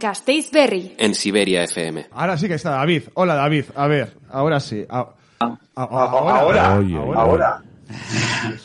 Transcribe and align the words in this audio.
Gasteiz 0.00 0.50
Berry. 0.50 0.94
En 0.98 1.14
Siberia 1.14 1.62
FM. 1.64 2.06
Ahora 2.12 2.36
sí 2.38 2.48
que 2.48 2.54
está 2.54 2.70
David. 2.70 3.02
Hola 3.14 3.34
David. 3.34 3.66
A 3.76 3.86
ver, 3.86 4.14
ahora 4.30 4.58
sí. 4.58 4.84
A- 4.88 5.08
a- 5.40 5.58
ahora, 5.76 6.36
ahora. 6.40 6.78
Oye, 6.78 6.96
ahora. 6.96 7.62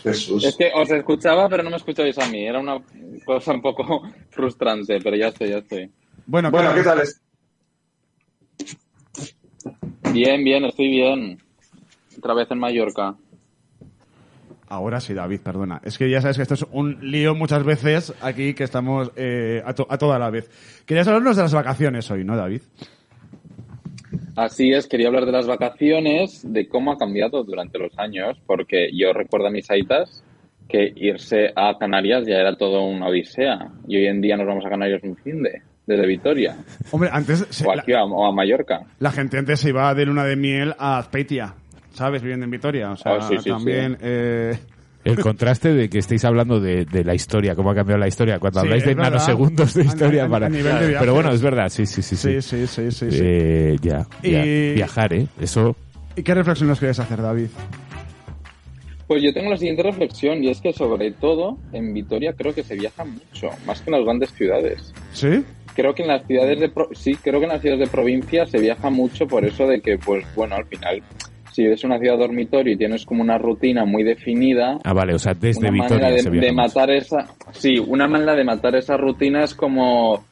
Jesús. 0.04 0.44
Es 0.44 0.56
que 0.56 0.72
os 0.76 0.90
escuchaba, 0.90 1.50
pero 1.50 1.64
no 1.64 1.70
me 1.72 1.78
escuchabais 1.78 2.18
a 2.20 2.28
mí. 2.28 2.46
Era 2.46 2.60
una 2.60 2.80
cosa 3.26 3.52
un 3.54 3.62
poco 3.62 4.04
frustrante, 4.30 5.00
pero 5.02 5.16
ya 5.16 5.28
estoy, 5.28 5.50
ya 5.50 5.58
estoy. 5.58 5.92
Bueno, 6.26 6.50
Bueno, 6.52 6.74
¿qué 6.74 6.84
tal? 6.84 7.02
es? 7.02 7.22
Bien, 10.14 10.44
bien, 10.44 10.66
estoy 10.66 10.90
bien. 10.90 11.40
Otra 12.18 12.34
vez 12.34 12.50
en 12.52 12.60
Mallorca. 12.60 13.16
Ahora 14.68 15.00
sí, 15.00 15.14
David, 15.14 15.42
perdona. 15.42 15.80
Es 15.84 15.98
que 15.98 16.10
ya 16.10 16.22
sabes 16.22 16.38
que 16.38 16.42
esto 16.44 16.56
es 16.56 16.66
un 16.72 16.98
lío 17.12 17.36
muchas 17.36 17.64
veces 17.64 18.14
aquí 18.22 18.54
que 18.56 18.64
estamos 18.64 19.12
eh, 19.16 19.62
a, 19.66 19.74
to- 19.74 19.86
a 19.90 19.98
toda 19.98 20.18
la 20.18 20.30
vez. 20.32 20.50
Querías 20.86 21.08
hablarnos 21.08 21.36
de 21.36 21.44
las 21.44 21.54
vacaciones 21.54 22.10
hoy, 22.10 22.24
¿no, 22.24 22.36
David? 22.36 22.62
Así 24.36 24.72
es, 24.74 24.88
quería 24.88 25.08
hablar 25.08 25.26
de 25.26 25.32
las 25.32 25.48
vacaciones, 25.48 26.42
de 26.52 26.68
cómo 26.68 26.92
ha 26.92 26.98
cambiado 26.98 27.44
durante 27.44 27.80
los 27.80 27.98
años, 27.98 28.38
porque 28.46 28.90
yo 28.94 29.14
recuerdo 29.14 29.48
a 29.48 29.52
mis 29.52 29.70
aitas 29.72 30.24
que 30.68 30.92
irse 30.96 31.52
a 31.56 31.78
Canarias 31.78 32.26
ya 32.28 32.36
era 32.38 32.58
todo 32.58 32.84
una 32.84 33.08
odisea. 33.08 33.70
Y 33.88 33.98
hoy 33.98 34.08
en 34.08 34.20
día 34.22 34.36
nos 34.36 34.48
vamos 34.48 34.66
a 34.66 34.70
Canarias 34.70 35.02
un 35.04 35.16
fin 35.16 35.42
de, 35.44 35.62
desde 35.86 36.06
Vitoria, 36.08 36.58
Hombre, 36.92 37.10
antes 37.14 37.46
se- 37.50 37.66
o 37.68 37.74
la, 37.74 37.84
a, 38.00 38.04
o 38.06 38.26
a 38.26 38.32
Mallorca. 38.34 38.82
la 39.00 39.12
gente 39.12 39.38
antes 39.38 39.60
se 39.60 39.70
iba 39.70 39.94
de 39.94 40.06
luna 40.06 40.26
de 40.26 40.36
miel 40.36 40.74
a 40.80 40.98
Azpeitia, 40.98 41.54
¿sabes? 41.96 42.22
Viviendo 42.22 42.46
en 42.46 42.52
Vitoria. 42.52 42.92
O 42.92 42.96
sea, 42.98 43.14
Oh, 43.18 43.22
sí, 43.22 43.38
sí, 43.40 43.50
también... 43.50 43.94
sí. 43.94 43.98
eh, 44.02 44.58
El 45.04 45.20
contraste 45.20 45.74
de 45.74 45.90
que 45.90 46.00
estéis 46.00 46.26
hablando 46.26 46.60
de, 46.60 46.86
de 46.86 47.04
la 47.04 47.14
historia, 47.14 47.56
cómo 47.56 47.72
ha 47.72 47.76
cambiado 47.76 48.00
la 48.00 48.08
historia, 48.08 48.40
cuando 48.40 48.60
Sí, 48.62 48.66
habláis 48.66 48.86
de 48.86 48.94
verdad. 48.96 49.12
nanosegundos 49.12 49.74
de 49.76 49.84
historia 49.86 50.24
a- 50.24 50.26
a 50.26 50.30
para... 50.30 50.50
nivel 50.50 50.80
de. 50.80 50.96
Pero 51.00 51.14
bueno, 51.14 51.32
es 51.32 51.42
verdad, 51.42 51.70
sí, 51.70 51.86
sí, 51.86 52.02
sí. 52.02 52.16
Sí, 52.16 52.42
sí, 52.42 52.68
sí, 52.68 52.68
sí, 52.68 52.92
sí. 52.92 53.12
sí. 53.12 53.20
Eh, 53.22 53.76
ya, 53.82 54.06
ya. 54.24 54.46
Y- 54.46 54.74
Viajar, 54.74 55.14
¿eh? 55.14 55.28
Eso... 55.40 55.76
¿Y 56.16 56.24
qué 56.24 56.34
reflexión 56.34 56.70
nos 56.70 56.80
quieres 56.80 56.98
hacer, 57.00 57.22
David? 57.22 57.48
Pues 59.08 59.22
yo 59.22 59.32
tengo 59.34 59.52
la 59.52 59.58
siguiente 59.58 59.84
reflexión, 59.84 60.44
y 60.44 60.50
es 60.50 60.60
que 60.62 60.74
sobre 60.74 61.12
todo 61.12 61.60
en 61.74 61.94
Vitoria 61.94 62.34
creo 62.34 62.56
que 62.56 62.64
se 62.64 62.74
viaja 62.76 63.06
mucho, 63.06 63.50
más 63.68 63.82
que 63.82 63.92
en 63.92 63.98
las 63.98 64.04
grandes 64.06 64.32
ciudades. 64.34 64.94
¿Sí? 65.14 65.44
Creo 65.76 65.94
que 65.94 66.02
en 66.02 66.08
las 66.08 66.26
ciudades 66.26 66.60
de 66.60 66.70
pro- 66.70 66.90
sí, 66.94 67.16
creo 67.22 67.40
que 67.40 67.46
en 67.46 67.52
las 67.52 67.62
ciudades 67.62 67.82
de 67.88 67.92
provincia 67.92 68.48
se 68.48 68.58
viaja 68.60 68.90
mucho 68.90 69.28
por 69.28 69.46
eso 69.46 69.68
de 69.68 69.82
que, 69.82 70.00
pues 70.00 70.26
bueno, 70.36 70.56
al 70.56 70.66
final, 70.66 71.04
si 71.56 71.64
eres 71.64 71.86
una 71.86 71.98
ciudad 71.98 72.18
dormitorio 72.18 72.74
y 72.74 72.78
tienes 72.78 73.06
como 73.06 73.22
una 73.22 73.38
rutina 73.38 73.86
muy 73.86 74.04
definida, 74.04 74.78
Ah, 74.84 74.92
vale, 74.94 75.14
o 75.14 75.20
sea, 75.20 75.34
desde 75.34 75.62
una 75.62 75.72
Vitoria 75.72 76.04
manera 76.10 76.22
se 76.22 76.30
de, 76.30 76.52
matar 76.52 76.92
esa, 76.92 77.28
sí, 77.54 77.80
una 77.80 78.10
manera 78.10 78.36
de 78.36 78.44
matar 78.44 78.76
esa 78.76 78.98
rutina 78.98 79.46
es 79.46 79.56
como, 79.56 80.26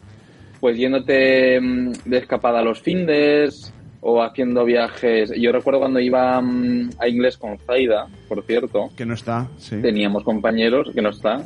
pues 0.59 0.77
yéndote 0.77 1.61
mm, 1.61 1.91
de 2.03 2.17
escapada 2.17 2.59
a 2.59 2.63
los 2.63 2.81
findes 2.81 3.73
o 4.01 4.21
haciendo 4.21 4.65
viajes. 4.65 5.31
Yo 5.39 5.53
recuerdo 5.53 5.79
cuando 5.79 6.01
iba 6.01 6.41
mm, 6.41 6.89
a 6.99 7.07
inglés 7.07 7.37
con 7.37 7.57
Zaida, 7.59 8.07
por 8.27 8.43
cierto, 8.43 8.89
Que 8.97 9.05
no 9.05 9.13
está, 9.13 9.47
sí. 9.55 9.77
teníamos 9.81 10.25
compañeros 10.25 10.91
que 10.93 11.01
no 11.01 11.11
están, 11.11 11.43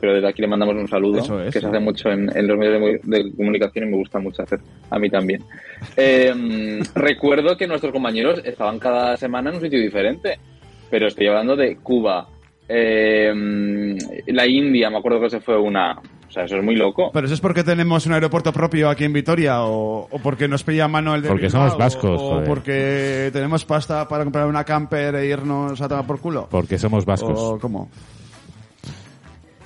pero 0.00 0.14
desde 0.14 0.28
aquí 0.28 0.42
le 0.42 0.48
mandamos 0.48 0.74
un 0.76 0.88
saludo, 0.88 1.18
Eso 1.20 1.40
es, 1.42 1.52
que 1.54 1.60
se 1.60 1.66
hace 1.66 1.78
mucho 1.80 2.10
en, 2.10 2.30
en 2.36 2.46
los 2.46 2.58
medios 2.58 2.74
de, 2.74 2.78
mu- 2.80 3.00
de 3.02 3.32
comunicación 3.36 3.88
y 3.88 3.90
me 3.92 3.96
gusta 3.96 4.18
mucho 4.18 4.42
hacer, 4.42 4.60
a 4.90 4.98
mí 4.98 5.08
también. 5.10 5.42
Eh, 5.96 6.80
recuerdo 6.94 7.56
que 7.56 7.66
nuestros 7.66 7.92
compañeros 7.92 8.40
estaban 8.44 8.78
cada 8.78 9.16
semana 9.16 9.50
en 9.50 9.56
un 9.56 9.62
sitio 9.62 9.78
diferente, 9.80 10.38
pero 10.90 11.06
estoy 11.08 11.26
hablando 11.26 11.54
de 11.56 11.76
Cuba, 11.76 12.28
eh, 12.68 13.32
la 14.26 14.46
India, 14.46 14.90
me 14.90 14.98
acuerdo 14.98 15.20
que 15.20 15.30
se 15.30 15.40
fue 15.40 15.58
una, 15.58 15.92
o 15.92 16.30
sea, 16.30 16.44
eso 16.44 16.56
es 16.56 16.64
muy 16.64 16.74
loco. 16.76 17.10
¿Pero 17.12 17.26
eso 17.26 17.34
es 17.34 17.40
porque 17.40 17.62
tenemos 17.64 18.06
un 18.06 18.12
aeropuerto 18.12 18.52
propio 18.52 18.88
aquí 18.88 19.04
en 19.04 19.12
Vitoria 19.12 19.62
o, 19.64 20.08
o 20.10 20.18
porque 20.22 20.48
nos 20.48 20.64
pilla 20.64 20.88
mano 20.88 21.14
el 21.14 21.22
de 21.22 21.28
Porque 21.28 21.46
Bilbao, 21.46 21.62
somos 21.68 21.78
vascos, 21.78 22.20
o 22.22 22.28
joder. 22.30 22.46
porque 22.48 23.30
tenemos 23.32 23.64
pasta 23.64 24.06
para 24.08 24.24
comprar 24.24 24.46
una 24.46 24.64
camper 24.64 25.14
e 25.16 25.26
irnos 25.26 25.80
a 25.80 25.88
tomar 25.88 26.06
por 26.06 26.20
culo? 26.20 26.48
Porque 26.50 26.78
somos 26.78 27.04
vascos. 27.04 27.38
¿O 27.38 27.58
cómo? 27.58 27.90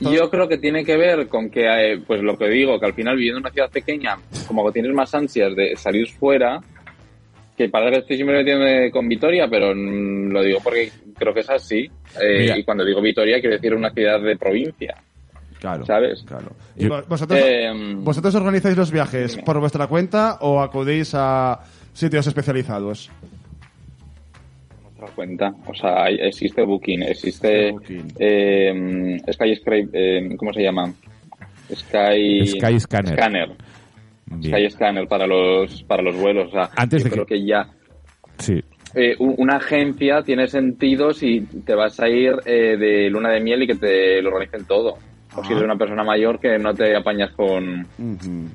Yo 0.01 0.31
creo 0.31 0.49
que 0.49 0.59
tiene 0.59 0.85
que 0.85 0.97
ver 0.97 1.29
con 1.29 1.51
que, 1.51 1.67
eh, 1.67 2.01
pues 2.07 2.23
lo 2.23 2.37
que 2.39 2.49
digo, 2.49 2.79
que 2.81 2.87
al 2.87 2.95
final 2.95 3.17
viviendo 3.17 3.39
en 3.39 3.45
una 3.45 3.53
ciudad 3.53 3.71
pequeña, 3.71 4.17
como 4.47 4.65
que 4.67 4.73
tienes 4.73 4.93
más 4.95 5.15
ansias 5.15 5.55
de 5.55 5.77
salir 5.77 6.09
fuera, 6.09 6.61
que 7.57 7.69
parece 7.69 7.93
que 7.93 7.99
estoy 7.99 8.17
siempre 8.17 8.39
metiendo 8.39 8.91
con 8.93 9.07
Vitoria, 9.09 9.47
pero 9.49 9.75
mm, 9.75 10.31
lo 10.31 10.43
digo 10.43 10.61
porque 10.65 10.91
creo 11.19 11.35
que 11.35 11.41
es 11.41 11.51
así. 11.51 11.91
Eh, 12.23 12.55
y 12.57 12.65
cuando 12.65 12.85
digo 12.85 13.03
Vitoria, 13.03 13.39
quiero 13.41 13.57
decir 13.57 13.75
una 13.75 13.91
ciudad 13.91 14.19
de 14.21 14.37
provincia, 14.37 14.97
Claro. 15.59 15.85
¿sabes? 15.85 16.23
Claro. 16.27 16.53
¿Y 16.75 16.85
Yo- 16.85 16.89
vo- 16.89 17.05
vosotros, 17.07 17.39
Eh, 17.43 17.71
¿Vosotros 17.97 18.35
organizáis 18.35 18.79
los 18.79 18.91
viajes 18.91 19.37
por 19.45 19.61
vuestra 19.61 19.87
cuenta 19.89 20.39
o 20.41 20.63
acudís 20.63 21.13
a 21.15 21.61
sitios 21.93 22.27
especializados? 22.27 23.11
Otra 25.03 25.15
cuenta. 25.15 25.53
O 25.67 25.75
sea, 25.75 26.05
hay- 26.05 26.19
existe 26.21 26.63
Booking, 26.63 27.03
existe 27.03 27.71
Booking. 27.73 28.13
eh, 28.19 29.19
Sky 29.33 29.55
eh, 29.93 30.29
¿cómo 30.37 30.53
se 30.53 30.63
llama? 30.63 30.93
Sky, 31.73 32.47
Sky 32.47 32.81
Scanner. 32.81 33.51
Sky 34.43 34.71
Scanner 34.71 35.09
para 35.09 35.27
los 35.27 35.83
para 35.85 36.03
los 36.03 36.17
vuelos. 36.17 36.49
O 36.49 36.53
sea, 36.53 36.71
Antes 36.77 37.03
yo 37.03 37.09
de 37.09 37.15
creo 37.15 37.27
que 37.27 37.45
ya 37.45 37.67
Sí. 38.39 38.61
eh, 38.95 39.15
una 39.19 39.57
agencia 39.57 40.23
tiene 40.23 40.47
sentido 40.47 41.13
si 41.13 41.41
te 41.65 41.75
vas 41.75 41.99
a 42.01 42.09
ir 42.09 42.35
eh, 42.47 42.77
de 42.77 43.11
luna 43.11 43.31
de 43.31 43.41
miel 43.41 43.63
y 43.63 43.67
que 43.67 43.75
te 43.77 44.23
lo 44.23 44.31
organicen 44.31 44.65
todo. 44.67 44.97
O 45.37 45.45
si 45.45 45.53
eres 45.53 45.63
una 45.65 45.77
persona 45.77 46.03
mayor 46.03 46.41
que 46.41 46.59
no 46.59 46.75
te 46.75 46.97
apañas 46.97 47.31
con, 47.37 47.87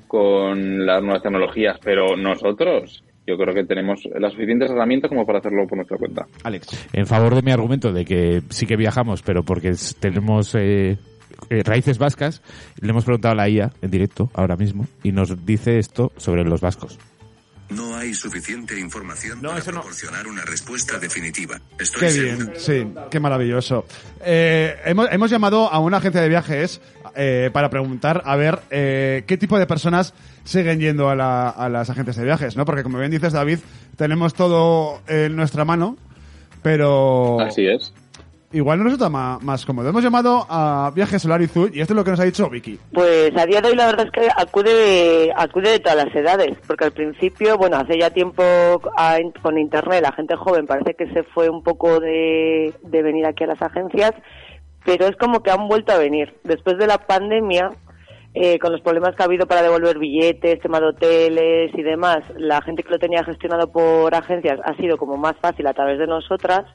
con 0.08 0.86
las 0.86 1.02
nuevas 1.02 1.22
tecnologías. 1.24 1.78
Pero 1.84 2.18
nosotros, 2.18 3.02
yo 3.28 3.38
creo 3.38 3.54
que 3.54 3.64
tenemos 3.64 4.08
las 4.20 4.34
suficientes 4.34 4.70
herramientas 4.70 5.10
como 5.10 5.26
para 5.26 5.40
hacerlo 5.40 5.66
por 5.68 5.78
nuestra 5.78 5.98
cuenta. 5.98 6.28
Alex. 6.44 6.90
En 6.94 7.08
favor 7.08 7.36
de 7.36 7.42
mi 7.42 7.52
argumento 7.52 7.92
de 7.92 8.06
que 8.06 8.42
sí 8.50 8.66
que 8.66 8.76
viajamos, 8.76 9.22
pero 9.24 9.44
porque 9.44 9.74
tenemos 10.00 10.54
eh, 10.56 10.98
eh, 11.50 11.64
raíces 11.64 11.98
vascas, 11.98 12.42
le 12.80 12.90
hemos 12.90 13.06
preguntado 13.06 13.34
a 13.34 13.36
la 13.36 13.50
IA 13.50 13.72
en 13.82 13.92
directo 13.92 14.30
ahora 14.34 14.56
mismo 14.56 14.86
y 15.04 15.12
nos 15.12 15.46
dice 15.46 15.80
esto 15.80 16.12
sobre 16.18 16.44
los 16.44 16.62
vascos. 16.62 17.00
No 17.70 17.96
hay 17.96 18.14
suficiente 18.14 18.80
información 18.80 19.42
No, 19.42 19.50
para 19.50 19.60
eso 19.62 19.72
no. 19.72 19.80
proporcionar 19.82 20.28
una 20.28 20.44
respuesta 20.46 21.00
definitiva. 21.00 21.60
Estoy 21.80 22.00
Qué 22.02 22.10
seguro 22.12 22.36
bien, 22.46 22.54
sí, 22.58 22.88
qué 23.10 23.20
maravilloso. 23.20 23.86
Eh, 24.24 24.76
hemos, 24.86 25.08
hemos 25.12 25.32
llamado 25.32 25.72
a 25.72 25.80
una 25.80 25.98
agencia 25.98 26.22
de 26.22 26.30
viajes 26.30 26.80
eh, 27.16 27.50
para 27.52 27.70
preguntar 27.72 28.22
a 28.26 28.36
ver 28.36 28.60
eh, 28.70 29.24
qué 29.26 29.38
tipo 29.38 29.58
de 29.58 29.66
personas 29.66 30.14
siguen 30.44 30.80
yendo 30.80 31.10
a, 31.10 31.16
la- 31.16 31.50
a 31.50 31.68
las 31.70 31.90
agencias 31.90 32.18
de 32.18 32.24
viajes, 32.26 32.56
¿no? 32.56 32.66
Porque 32.66 32.84
como 32.84 33.00
bien 33.00 33.10
dices, 33.10 33.34
David, 33.34 33.60
tenemos 33.98 34.36
todo 34.36 35.02
en 35.08 35.36
nuestra 35.36 35.66
mano, 35.66 35.98
pero 36.62 37.40
Así 37.42 37.66
es. 37.68 37.94
Igual 38.56 38.80
no 38.80 38.86
resulta 38.86 39.10
ma- 39.10 39.38
más, 39.42 39.66
cómodo. 39.66 39.90
Hemos 39.90 40.04
llamado 40.04 40.46
a 40.50 40.92
Viajes 40.96 41.22
Solar 41.22 41.42
y 41.42 41.48
Zoo 41.48 41.68
y 41.72 41.82
esto 41.82 41.94
es 41.94 41.98
lo 41.98 42.04
que 42.04 42.12
nos 42.12 42.20
ha 42.20 42.24
dicho 42.24 42.50
Vicky. 42.50 42.80
Pues 42.94 43.32
a 43.38 43.46
día 43.46 43.62
de 43.62 43.70
hoy 43.70 43.76
la 43.76 43.86
verdad 43.88 44.06
es 44.08 44.12
que 44.12 44.28
acude, 44.36 45.32
acude 45.36 45.72
de 45.72 45.80
todas 45.80 46.06
las 46.06 46.16
edades, 46.16 46.58
porque 46.68 46.86
al 46.86 46.92
principio, 46.92 47.58
bueno, 47.58 47.78
hace 47.78 47.98
ya 48.00 48.10
tiempo 48.10 48.44
a- 48.98 49.18
con 49.42 49.58
internet 49.58 50.02
la 50.02 50.12
gente 50.14 50.36
joven 50.36 50.66
parece 50.66 50.94
que 50.96 51.08
se 51.14 51.24
fue 51.24 51.50
un 51.50 51.64
poco 51.64 52.00
de, 52.00 52.74
de 52.84 53.04
venir 53.04 53.26
aquí 53.26 53.44
a 53.44 53.48
las 53.48 53.62
agencias, 53.62 54.12
pero 54.84 55.08
es 55.08 55.16
como 55.18 55.42
que 55.42 55.52
han 55.52 55.68
vuelto 55.68 55.92
a 55.94 55.98
venir. 55.98 56.34
Después 56.44 56.78
de 56.78 56.88
la 56.88 56.98
pandemia, 57.00 57.70
eh, 58.34 58.60
con 58.60 58.72
los 58.72 58.82
problemas 58.82 59.16
que 59.16 59.24
ha 59.24 59.26
habido 59.26 59.48
para 59.48 59.62
devolver 59.62 59.98
billetes, 59.98 60.60
tema 60.60 60.80
de 60.80 60.88
hoteles 60.88 61.72
y 61.74 61.82
demás, 61.84 62.20
la 62.38 62.62
gente 62.62 62.84
que 62.84 62.90
lo 62.92 63.00
tenía 63.00 63.24
gestionado 63.24 63.72
por 63.72 64.14
agencias 64.14 64.60
ha 64.66 64.76
sido 64.76 64.98
como 64.98 65.16
más 65.18 65.36
fácil 65.42 65.66
a 65.68 65.74
través 65.74 65.98
de 66.00 66.06
nosotras 66.08 66.66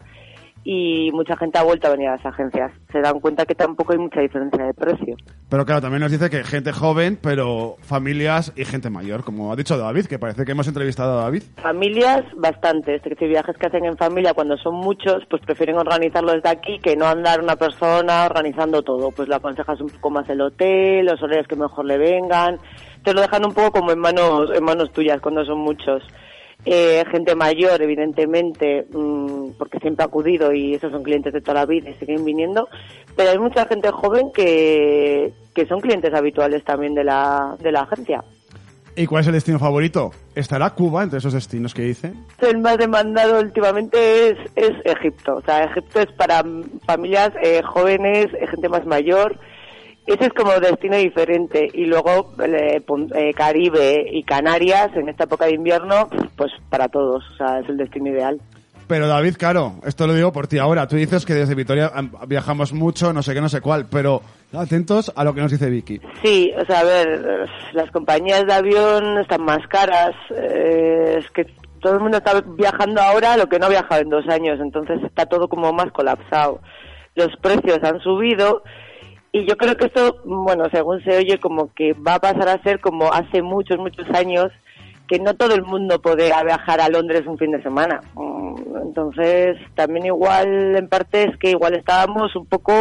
y 0.62 1.10
mucha 1.12 1.36
gente 1.36 1.58
ha 1.58 1.62
vuelto 1.62 1.88
a 1.88 1.90
venir 1.90 2.08
a 2.08 2.16
las 2.16 2.26
agencias. 2.26 2.72
Se 2.92 3.00
dan 3.00 3.18
cuenta 3.20 3.46
que 3.46 3.54
tampoco 3.54 3.92
hay 3.92 3.98
mucha 3.98 4.20
diferencia 4.20 4.64
de 4.64 4.74
precio. 4.74 5.16
Pero 5.48 5.64
claro, 5.64 5.80
también 5.80 6.02
nos 6.02 6.12
dice 6.12 6.28
que 6.28 6.44
gente 6.44 6.72
joven, 6.72 7.18
pero 7.20 7.76
familias 7.80 8.52
y 8.56 8.64
gente 8.64 8.90
mayor, 8.90 9.24
como 9.24 9.52
ha 9.52 9.56
dicho 9.56 9.78
David, 9.78 10.06
que 10.06 10.18
parece 10.18 10.44
que 10.44 10.52
hemos 10.52 10.68
entrevistado 10.68 11.18
a 11.18 11.22
David. 11.24 11.42
Familias, 11.62 12.22
bastantes. 12.36 13.02
Es 13.02 13.10
decir, 13.10 13.28
viajes 13.28 13.56
que 13.56 13.66
hacen 13.66 13.84
en 13.84 13.96
familia 13.96 14.34
cuando 14.34 14.56
son 14.58 14.74
muchos, 14.74 15.24
pues 15.30 15.42
prefieren 15.42 15.76
organizarlo 15.76 16.32
desde 16.32 16.50
aquí 16.50 16.78
que 16.78 16.96
no 16.96 17.06
andar 17.06 17.40
una 17.40 17.56
persona 17.56 18.26
organizando 18.26 18.82
todo. 18.82 19.10
Pues 19.10 19.28
le 19.28 19.36
aconsejas 19.36 19.80
un 19.80 19.88
poco 19.88 20.10
más 20.10 20.28
el 20.28 20.40
hotel, 20.40 21.06
los 21.06 21.22
horarios 21.22 21.48
que 21.48 21.56
mejor 21.56 21.86
le 21.86 21.96
vengan. 21.96 22.58
Te 23.02 23.14
lo 23.14 23.22
dejan 23.22 23.46
un 23.46 23.54
poco 23.54 23.72
como 23.72 23.92
en 23.92 23.98
manos, 23.98 24.50
en 24.54 24.62
manos 24.62 24.92
tuyas 24.92 25.20
cuando 25.22 25.44
son 25.44 25.58
muchos. 25.58 26.02
Eh, 26.66 27.04
gente 27.10 27.34
mayor, 27.34 27.80
evidentemente, 27.80 28.86
mm, 28.92 29.52
porque 29.58 29.78
siempre 29.78 30.04
ha 30.04 30.06
acudido 30.06 30.52
y 30.52 30.74
esos 30.74 30.92
son 30.92 31.02
clientes 31.02 31.32
de 31.32 31.40
toda 31.40 31.60
la 31.60 31.66
vida 31.66 31.90
y 31.90 31.94
siguen 31.94 32.24
viniendo. 32.24 32.68
Pero 33.16 33.30
hay 33.30 33.38
mucha 33.38 33.66
gente 33.66 33.90
joven 33.90 34.30
que, 34.32 35.32
que 35.54 35.66
son 35.66 35.80
clientes 35.80 36.12
habituales 36.12 36.62
también 36.64 36.94
de 36.94 37.04
la, 37.04 37.56
de 37.60 37.72
la 37.72 37.80
agencia. 37.80 38.22
¿Y 38.96 39.06
cuál 39.06 39.22
es 39.22 39.28
el 39.28 39.34
destino 39.34 39.58
favorito? 39.58 40.10
¿Estará 40.34 40.70
Cuba 40.70 41.02
entre 41.02 41.18
esos 41.18 41.32
destinos 41.32 41.72
que 41.72 41.82
dice? 41.82 42.12
El 42.40 42.58
más 42.58 42.76
demandado 42.76 43.40
últimamente 43.40 44.28
es, 44.28 44.38
es 44.56 44.72
Egipto. 44.84 45.36
O 45.36 45.42
sea, 45.42 45.64
Egipto 45.64 46.00
es 46.00 46.12
para 46.12 46.44
familias 46.84 47.30
eh, 47.42 47.62
jóvenes, 47.62 48.26
eh, 48.34 48.46
gente 48.48 48.68
más 48.68 48.84
mayor 48.84 49.38
ese 50.06 50.26
es 50.26 50.32
como 50.32 50.52
destino 50.58 50.96
diferente. 50.96 51.68
Y 51.72 51.86
luego 51.86 52.32
eh, 52.44 52.82
eh, 53.14 53.34
Caribe 53.34 54.06
y 54.10 54.22
Canarias 54.22 54.90
en 54.94 55.08
esta 55.08 55.24
época 55.24 55.46
de 55.46 55.54
invierno, 55.54 56.08
pues 56.36 56.52
para 56.68 56.88
todos, 56.88 57.24
o 57.30 57.36
sea, 57.36 57.60
es 57.60 57.68
el 57.68 57.76
destino 57.76 58.10
ideal. 58.10 58.40
Pero 58.86 59.06
David, 59.06 59.36
claro, 59.38 59.74
esto 59.84 60.08
lo 60.08 60.14
digo 60.14 60.32
por 60.32 60.48
ti 60.48 60.58
ahora. 60.58 60.88
Tú 60.88 60.96
dices 60.96 61.24
que 61.24 61.34
desde 61.34 61.54
Vitoria 61.54 61.92
am, 61.94 62.10
viajamos 62.26 62.72
mucho, 62.72 63.12
no 63.12 63.22
sé 63.22 63.34
qué, 63.34 63.40
no 63.40 63.48
sé 63.48 63.60
cuál, 63.60 63.86
pero 63.88 64.20
atentos 64.52 65.12
a 65.14 65.22
lo 65.22 65.32
que 65.32 65.40
nos 65.40 65.52
dice 65.52 65.70
Vicky. 65.70 66.00
Sí, 66.24 66.52
o 66.60 66.64
sea, 66.64 66.80
a 66.80 66.84
ver, 66.84 67.48
las 67.72 67.88
compañías 67.92 68.44
de 68.46 68.52
avión 68.52 69.18
están 69.18 69.44
más 69.44 69.64
caras. 69.68 70.10
eh, 70.34 71.18
es 71.20 71.30
que 71.30 71.46
todo 71.80 71.94
el 71.94 72.00
mundo 72.00 72.18
está 72.18 72.40
viajando 72.56 73.00
ahora 73.00 73.36
lo 73.36 73.48
que 73.48 73.58
no 73.58 73.66
ha 73.66 73.70
viajado 73.70 74.02
en 74.02 74.10
dos 74.10 74.28
años, 74.28 74.58
entonces 74.60 75.00
está 75.04 75.26
todo 75.26 75.48
como 75.48 75.72
más 75.72 75.90
colapsado. 75.92 76.60
Los 77.14 77.34
precios 77.40 77.78
han 77.82 78.00
subido 78.00 78.62
y 79.32 79.46
yo 79.46 79.56
creo 79.56 79.76
que 79.76 79.86
esto, 79.86 80.16
bueno, 80.24 80.64
según 80.72 81.02
se 81.04 81.16
oye, 81.16 81.38
como 81.38 81.72
que 81.74 81.92
va 81.92 82.14
a 82.14 82.20
pasar 82.20 82.48
a 82.48 82.62
ser 82.62 82.80
como 82.80 83.12
hace 83.12 83.42
muchos, 83.42 83.78
muchos 83.78 84.08
años 84.10 84.50
que 85.06 85.18
no 85.18 85.34
todo 85.34 85.54
el 85.54 85.62
mundo 85.64 86.00
podía 86.00 86.42
viajar 86.44 86.80
a 86.80 86.88
Londres 86.88 87.26
un 87.26 87.36
fin 87.36 87.50
de 87.50 87.62
semana. 87.62 88.00
Mm, 88.14 88.76
Entonces, 88.82 89.56
también 89.74 90.06
igual, 90.06 90.76
en 90.76 90.88
parte, 90.88 91.24
es 91.24 91.36
que 91.36 91.50
igual 91.50 91.74
estábamos 91.74 92.34
un 92.36 92.46
poco, 92.46 92.72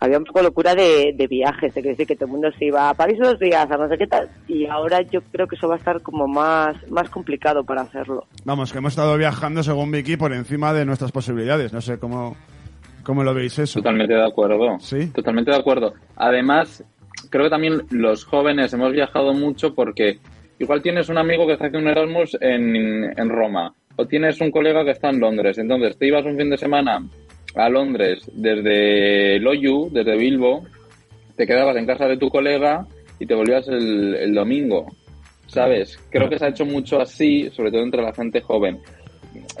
había 0.00 0.18
un 0.18 0.24
poco 0.24 0.42
locura 0.42 0.74
de, 0.74 1.12
de 1.16 1.26
viajes, 1.28 1.72
de 1.74 1.82
decir 1.82 2.06
que 2.06 2.16
todo 2.16 2.26
el 2.26 2.32
mundo 2.32 2.48
se 2.58 2.64
iba 2.66 2.88
a 2.88 2.94
París 2.94 3.18
dos 3.20 3.38
días, 3.38 3.70
a 3.70 3.76
no 3.76 3.88
sé 3.88 3.96
qué 3.96 4.06
tal, 4.08 4.28
y 4.48 4.66
ahora 4.66 5.02
yo 5.02 5.20
creo 5.32 5.46
que 5.46 5.54
eso 5.56 5.68
va 5.68 5.74
a 5.74 5.78
estar 5.78 6.00
como 6.02 6.26
más, 6.26 6.74
más 6.90 7.08
complicado 7.10 7.62
para 7.64 7.82
hacerlo. 7.82 8.26
Vamos, 8.44 8.72
que 8.72 8.78
hemos 8.78 8.92
estado 8.92 9.16
viajando, 9.16 9.62
según 9.62 9.90
Vicky, 9.92 10.16
por 10.16 10.32
encima 10.32 10.72
de 10.72 10.84
nuestras 10.84 11.12
posibilidades. 11.12 11.72
No 11.72 11.80
sé 11.80 11.98
cómo, 11.98 12.36
cómo 13.02 13.22
lo 13.22 13.34
veis 13.34 13.58
eso. 13.58 13.80
Totalmente 13.80 14.14
de 14.14 14.24
acuerdo. 14.24 14.78
Sí. 14.80 15.10
Totalmente 15.12 15.50
de 15.50 15.56
acuerdo. 15.56 15.94
Además, 16.16 16.84
creo 17.30 17.44
que 17.44 17.50
también 17.50 17.82
los 17.90 18.24
jóvenes 18.24 18.72
hemos 18.72 18.92
viajado 18.92 19.32
mucho 19.32 19.74
porque 19.74 20.18
igual 20.58 20.82
tienes 20.82 21.08
un 21.08 21.18
amigo 21.18 21.46
que 21.46 21.54
está 21.54 21.66
haciendo 21.66 21.90
un 21.90 21.96
Erasmus 21.96 22.36
en, 22.40 23.18
en 23.18 23.28
Roma 23.28 23.74
o 23.96 24.06
tienes 24.06 24.40
un 24.40 24.50
colega 24.50 24.84
que 24.84 24.92
está 24.92 25.10
en 25.10 25.20
Londres. 25.20 25.58
Entonces, 25.58 25.96
te 25.98 26.06
ibas 26.06 26.24
un 26.24 26.36
fin 26.36 26.50
de 26.50 26.56
semana 26.56 27.02
a 27.54 27.68
Londres 27.68 28.30
desde 28.32 29.38
Loyu, 29.40 29.90
desde 29.90 30.16
Bilbo, 30.16 30.64
te 31.36 31.46
quedabas 31.46 31.76
en 31.76 31.86
casa 31.86 32.06
de 32.06 32.16
tu 32.16 32.28
colega 32.28 32.86
y 33.18 33.26
te 33.26 33.34
volvías 33.34 33.66
el, 33.68 34.14
el 34.14 34.34
domingo. 34.34 34.86
¿Sabes? 35.46 35.98
Creo 36.10 36.28
que 36.28 36.38
se 36.38 36.44
ha 36.44 36.50
hecho 36.50 36.64
mucho 36.64 37.00
así, 37.00 37.50
sobre 37.50 37.72
todo 37.72 37.82
entre 37.82 38.02
la 38.02 38.12
gente 38.12 38.40
joven. 38.40 38.78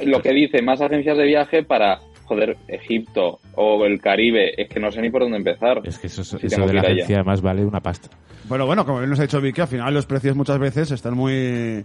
Lo 0.04 0.22
que 0.22 0.32
dice 0.32 0.62
más 0.62 0.80
agencias 0.80 1.16
de 1.16 1.24
viaje 1.24 1.64
para, 1.64 1.98
joder, 2.30 2.56
Egipto 2.68 3.40
o 3.56 3.84
el 3.84 4.00
Caribe, 4.00 4.54
es 4.56 4.68
que 4.68 4.78
no 4.78 4.92
sé 4.92 5.02
ni 5.02 5.10
por 5.10 5.22
dónde 5.22 5.38
empezar. 5.38 5.80
Es 5.82 5.98
que 5.98 6.06
eso, 6.06 6.22
Si 6.22 6.36
eso 6.46 6.64
de 6.64 6.72
la 6.74 6.80
agencia 6.82 7.16
además 7.16 7.42
vale 7.42 7.64
una 7.64 7.80
pasta. 7.80 8.08
Bueno, 8.48 8.66
bueno, 8.66 8.86
como 8.86 8.98
bien 8.98 9.10
nos 9.10 9.18
ha 9.18 9.22
dicho 9.22 9.40
Vicky, 9.40 9.60
al 9.62 9.66
final 9.66 9.92
los 9.92 10.06
precios 10.06 10.36
muchas 10.36 10.58
veces 10.60 10.92
están 10.92 11.14
muy 11.14 11.84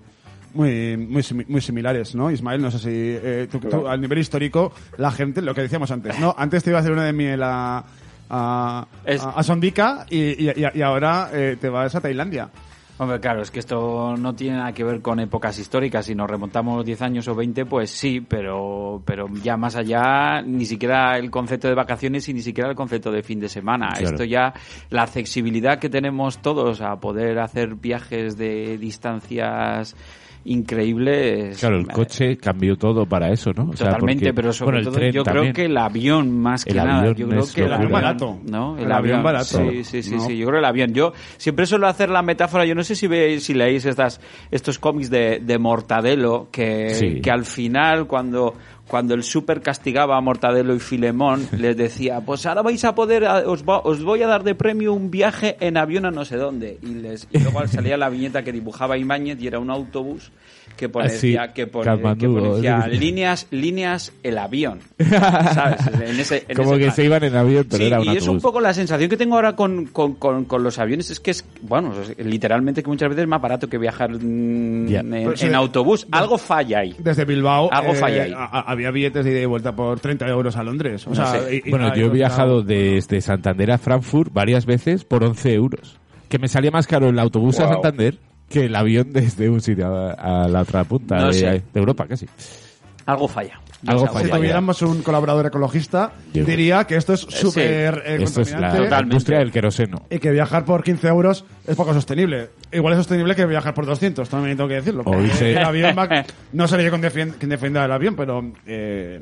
muy 0.53 0.97
muy, 0.97 1.23
muy 1.47 1.61
similares, 1.61 2.13
¿no? 2.13 2.29
Ismael, 2.29 2.61
no 2.61 2.69
sé 2.69 2.77
si 2.77 2.89
eh, 2.91 3.47
tú- 3.49 3.87
al 3.87 3.99
nivel 3.99 4.19
histórico 4.19 4.71
la 4.97 5.09
gente, 5.09 5.41
lo 5.41 5.55
que 5.55 5.61
decíamos 5.61 5.89
antes, 5.89 6.19
¿no? 6.19 6.35
Antes 6.37 6.63
te 6.63 6.69
iba 6.69 6.77
a 6.77 6.81
hacer 6.81 6.91
una 6.93 7.05
de 7.05 7.13
miel 7.13 7.41
a 7.41 7.83
a, 8.29 8.87
a, 9.07 9.29
a 9.39 9.43
Sondica 9.43 10.05
y- 10.11 10.47
y 10.49 10.81
ahora 10.83 11.29
eh, 11.33 11.57
te 11.59 11.69
vas 11.69 11.93
a 11.95 12.01
Tailandia. 12.01 12.49
Hombre, 12.97 13.19
claro, 13.19 13.41
es 13.41 13.51
que 13.51 13.59
esto 13.59 14.15
no 14.17 14.33
tiene 14.35 14.55
nada 14.57 14.71
que 14.71 14.85
ver 14.85 15.01
con 15.01 15.19
épocas 15.19 15.59
históricas. 15.59 16.05
Si 16.05 16.15
nos 16.15 16.29
remontamos 16.29 16.85
10 16.85 17.01
años 17.01 17.27
o 17.27 17.35
20, 17.35 17.65
pues 17.65 17.89
sí, 17.89 18.21
pero, 18.21 19.01
pero 19.05 19.27
ya 19.43 19.57
más 19.57 19.75
allá, 19.75 20.41
ni 20.41 20.65
siquiera 20.65 21.17
el 21.17 21.29
concepto 21.29 21.67
de 21.67 21.75
vacaciones 21.75 22.29
y 22.29 22.33
ni 22.33 22.41
siquiera 22.41 22.69
el 22.69 22.75
concepto 22.75 23.11
de 23.11 23.21
fin 23.21 23.41
de 23.41 23.49
semana. 23.49 23.89
Claro. 23.89 24.11
Esto 24.11 24.23
ya, 24.23 24.53
la 24.91 25.03
accesibilidad 25.03 25.77
que 25.77 25.89
tenemos 25.89 26.37
todos 26.41 26.79
a 26.79 26.95
poder 26.95 27.39
hacer 27.39 27.75
viajes 27.75 28.37
de 28.37 28.77
distancias 28.77 29.93
increíbles. 30.47 31.57
Claro, 31.59 31.77
el 31.77 31.83
eh, 31.83 31.87
coche 31.91 32.37
cambió 32.37 32.75
todo 32.77 33.05
para 33.07 33.29
eso, 33.31 33.51
¿no? 33.55 33.69
O 33.71 33.75
sea, 33.75 33.87
Totalmente, 33.87 34.25
porque- 34.27 34.33
pero 34.35 34.53
sobre 34.53 34.77
bueno, 34.77 34.89
el 34.89 34.95
todo 34.95 35.05
yo 35.09 35.23
también. 35.23 35.43
creo 35.43 35.53
que 35.53 35.65
el 35.65 35.77
avión 35.77 36.31
más 36.39 36.63
que 36.63 36.69
El 36.71 36.77
nada, 36.77 36.99
avión 36.99 37.15
yo 37.15 37.27
creo 37.27 37.39
es 37.41 37.53
que 37.53 37.63
el 37.63 37.73
avión 37.73 37.91
barato. 37.91 38.39
¿no? 38.45 38.77
El 38.77 38.91
avión 38.91 39.23
barato. 39.23 39.45
Sí, 39.71 39.83
sí, 39.83 40.03
sí, 40.03 40.15
¿no? 40.15 40.19
sí, 40.21 40.37
yo 40.37 40.45
creo 40.47 40.59
el 40.59 40.65
avión. 40.65 40.93
Yo 40.93 41.13
siempre 41.37 41.65
suelo 41.65 41.87
hacer 41.87 42.09
la 42.09 42.21
metáfora, 42.21 42.63
yo 42.65 42.75
no 42.75 42.83
sé 42.85 42.95
si 42.95 43.07
veis, 43.07 43.43
si 43.43 43.53
leéis 43.53 43.83
estas 43.85 44.21
estos 44.49 44.79
cómics 44.79 45.09
de, 45.09 45.39
de 45.43 45.57
Mortadelo 45.59 46.47
que, 46.51 46.91
Sí. 46.95 47.19
que 47.21 47.29
al 47.31 47.43
final 47.43 48.07
cuando 48.07 48.53
cuando 48.87 49.13
el 49.15 49.23
súper 49.23 49.61
castigaba 49.61 50.15
a 50.17 50.21
Mortadelo 50.21 50.75
y 50.75 50.79
Filemón, 50.79 51.47
les 51.57 51.75
decía, 51.75 52.21
pues 52.21 52.45
ahora 52.45 52.61
vais 52.61 52.83
a 52.85 52.93
poder, 52.95 53.23
os, 53.45 53.63
va- 53.63 53.79
os 53.79 54.03
voy 54.03 54.21
a 54.23 54.27
dar 54.27 54.43
de 54.43 54.55
premio 54.55 54.93
un 54.93 55.09
viaje 55.11 55.57
en 55.59 55.77
avión 55.77 56.05
a 56.05 56.11
no 56.11 56.23
sé 56.25 56.37
dónde. 56.37 56.77
Y, 56.81 56.87
les, 56.95 57.27
y 57.31 57.39
luego 57.39 57.67
salía 57.67 57.97
la 57.97 58.09
viñeta 58.09 58.43
que 58.43 58.51
dibujaba 58.51 58.97
Ibáñez 58.97 59.41
y 59.41 59.47
era 59.47 59.59
un 59.59 59.69
autobús 59.71 60.31
que 60.77 60.89
ponía, 60.89 61.07
Así, 61.07 61.37
que 61.53 61.67
pone- 61.67 61.85
Katmandú, 61.85 62.35
que 62.35 62.41
ponía 62.41 62.85
líneas, 62.87 63.47
líneas 63.49 64.11
el 64.23 64.37
avión. 64.37 64.79
¿Sabes? 64.99 65.79
En 65.87 66.19
ese, 66.19 66.45
en 66.49 66.57
Como 66.57 66.71
ese 66.71 66.79
que 66.79 66.85
plan. 66.85 66.95
se 66.95 67.05
iban 67.05 67.23
en 67.23 67.35
avión, 67.35 67.65
pero 67.69 67.77
Sí, 67.77 67.87
era 67.87 67.99
un 68.01 68.05
y 68.05 68.09
es 68.09 68.23
un 68.23 68.29
autobús. 68.35 68.41
poco 68.43 68.59
la 68.61 68.73
sensación 68.73 69.09
que 69.09 69.15
tengo 69.15 69.35
ahora 69.35 69.55
con, 69.55 69.85
con, 69.85 70.15
con, 70.15 70.43
con 70.45 70.63
los 70.63 70.77
aviones 70.77 71.09
es 71.11 71.19
que 71.21 71.31
es, 71.31 71.45
bueno, 71.61 71.93
es 72.01 72.17
literalmente 72.25 72.83
que 72.83 72.89
muchas 72.89 73.07
veces 73.09 73.23
es 73.23 73.27
más 73.29 73.41
barato 73.41 73.69
que 73.69 73.77
viajar 73.77 74.11
mm, 74.11 74.87
en, 74.93 75.23
Pues, 75.23 75.43
en 75.43 75.53
eh, 75.53 75.55
autobús. 75.55 76.07
Algo 76.11 76.37
falla 76.37 76.79
ahí. 76.79 76.93
Desde 76.99 77.23
Bilbao 77.23 77.69
Algo 77.71 77.93
eh, 77.93 77.95
falla 77.95 78.23
ahí. 78.23 78.33
a- 78.35 78.43
a- 78.45 78.74
había 78.75 78.91
billetes 78.91 79.25
de 79.25 79.31
ida 79.31 79.41
y 79.41 79.45
vuelta 79.45 79.75
por 79.75 79.99
30 79.99 80.27
euros 80.27 80.55
a 80.55 80.63
Londres. 80.63 81.05
O 81.07 81.09
No 81.09 81.15
sea, 81.15 81.41
sé. 81.41 81.55
y- 81.65 81.67
y- 81.67 81.71
Bueno, 81.71 81.91
y- 81.95 81.99
yo 81.99 82.05
he 82.05 82.09
viajado 82.09 82.61
desde 82.61 83.19
Santander 83.21 83.71
a 83.71 83.77
Frankfurt 83.77 84.31
varias 84.31 84.65
veces 84.65 85.03
por 85.03 85.23
11 85.23 85.53
euros. 85.53 85.97
Que 86.29 86.39
me 86.39 86.47
salía 86.47 86.71
más 86.71 86.87
caro 86.87 87.09
el 87.09 87.17
autobús 87.19 87.59
a. 87.59 87.67
Santander 87.67 88.17
que 88.49 88.65
el 88.65 88.75
avión 88.75 89.11
desde 89.11 89.49
un 89.49 89.59
sitio 89.59 89.87
a, 89.87 90.43
a 90.43 90.47
la 90.47 90.61
otra 90.61 90.83
punta 90.83 91.15
No 91.17 91.31
de, 91.31 91.63
Europa, 91.73 92.05
casi. 92.07 92.27
Algo 93.07 93.27
falla. 93.27 93.59
Algo 93.87 94.07
Si 94.19 94.29
tuviéramos 94.29 94.81
un 94.81 95.03
colaborador 95.03 95.45
ecologista, 95.47 96.13
Yo- 96.33 96.43
diría 96.45 96.85
que 96.85 96.95
esto 96.95 97.13
es 97.13 97.19
súper 97.21 98.01
eh, 98.05 98.17
Esto 98.21 98.41
es 98.41 98.51
la, 98.51 98.99
industria 99.01 99.39
del 99.39 99.51
queroseno. 99.51 100.03
y 100.09 100.17
que 100.17 100.31
viajar 100.31 100.65
por 100.65 100.83
15 100.83 101.07
euros 101.07 101.45
es 101.67 101.75
poco 101.75 101.93
sostenible. 101.93 102.49
Igual 102.75 102.93
es 102.93 102.97
sostenible 102.99 103.35
que 103.35 103.45
viajar 103.45 103.73
por 103.73 103.85
200, 103.85 104.27
también 104.29 104.57
tengo 104.57 104.67
que 104.67 104.75
decirlo. 104.75 105.03
O 105.05 105.13
El 105.15 105.57
avión 105.57 105.95
va- 105.97 106.25
no 106.53 106.67
seré 106.67 106.83
yo 106.83 106.89
quien, 106.91 107.01
defien- 107.03 107.33
quien 107.37 107.49
defienda 107.49 107.85
el 107.85 107.91
avión, 107.91 108.15
pero 108.15 108.43
eh, 108.65 109.19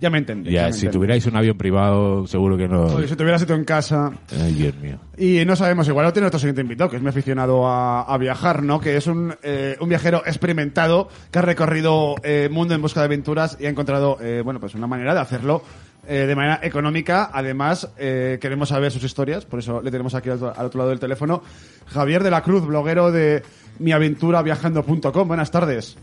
ya 0.00 0.10
me 0.10 0.18
entendí. 0.18 0.50
Ya, 0.50 0.64
me 0.66 0.72
si 0.72 0.80
entendí. 0.80 0.92
tuvierais 0.98 1.26
un 1.26 1.36
avión 1.36 1.56
privado, 1.56 2.26
seguro 2.26 2.56
que 2.56 2.68
no. 2.68 2.84
Oye, 2.86 3.08
si 3.08 3.16
tuviera 3.16 3.38
sitio 3.38 3.54
en 3.54 3.64
casa. 3.64 4.12
Ay, 4.32 4.52
Dios 4.54 4.74
mío. 4.76 4.98
Y 5.18 5.44
no 5.46 5.56
sabemos, 5.56 5.88
igual 5.88 6.06
lo 6.06 6.12
tiene 6.12 6.24
nuestro 6.24 6.38
siguiente 6.40 6.60
invitado, 6.60 6.90
que 6.90 6.96
es 6.96 7.02
mi 7.02 7.08
aficionado 7.08 7.66
a, 7.66 8.02
a 8.02 8.18
viajar, 8.18 8.62
¿no? 8.62 8.80
Que 8.80 8.96
es 8.96 9.06
un, 9.06 9.34
eh, 9.42 9.76
un 9.80 9.88
viajero 9.88 10.22
experimentado 10.26 11.08
que 11.30 11.38
ha 11.38 11.42
recorrido 11.42 12.16
eh, 12.22 12.48
mundo 12.50 12.74
en 12.74 12.82
busca 12.82 13.00
de 13.00 13.06
aventuras 13.06 13.56
y 13.60 13.66
ha 13.66 13.70
encontrado, 13.70 14.18
eh, 14.20 14.42
bueno, 14.44 14.60
pues 14.60 14.74
una 14.74 14.86
manera 14.86 15.14
de 15.14 15.20
hacerlo 15.20 15.62
eh, 16.08 16.26
de 16.26 16.34
manera 16.36 16.60
económica. 16.62 17.30
Además, 17.32 17.88
eh, 17.98 18.38
queremos 18.40 18.68
saber 18.70 18.90
sus 18.92 19.04
historias, 19.04 19.44
por 19.44 19.58
eso 19.60 19.80
le 19.82 19.90
tenemos 19.90 20.14
aquí 20.14 20.28
al, 20.30 20.36
otro- 20.36 20.54
al 20.58 20.66
otro 20.66 20.78
lado 20.78 20.90
del 20.90 21.00
teléfono. 21.00 21.42
Javier 21.86 22.22
de 22.22 22.30
la 22.30 22.42
Cruz, 22.42 22.66
bloguero 22.66 23.10
de 23.12 23.42
miaventuraviajando.com. 23.78 25.28
Buenas 25.28 25.50
tardes. 25.50 25.96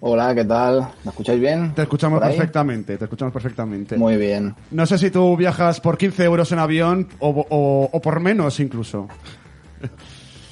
Hola, 0.00 0.32
¿qué 0.34 0.44
tal? 0.44 0.88
¿Me 1.04 1.10
escucháis 1.10 1.40
bien? 1.40 1.74
Te 1.74 1.82
escuchamos 1.82 2.20
perfectamente, 2.20 2.96
te 2.96 3.04
escuchamos 3.04 3.32
perfectamente. 3.32 3.96
Muy 3.96 4.16
bien. 4.16 4.54
No 4.70 4.86
sé 4.86 4.96
si 4.96 5.10
tú 5.10 5.36
viajas 5.36 5.80
por 5.80 5.98
15 5.98 6.22
euros 6.24 6.52
en 6.52 6.60
avión 6.60 7.08
o, 7.18 7.30
o- 7.50 7.90
o 7.92 8.00
por 8.00 8.20
menos 8.20 8.60
incluso. 8.60 9.08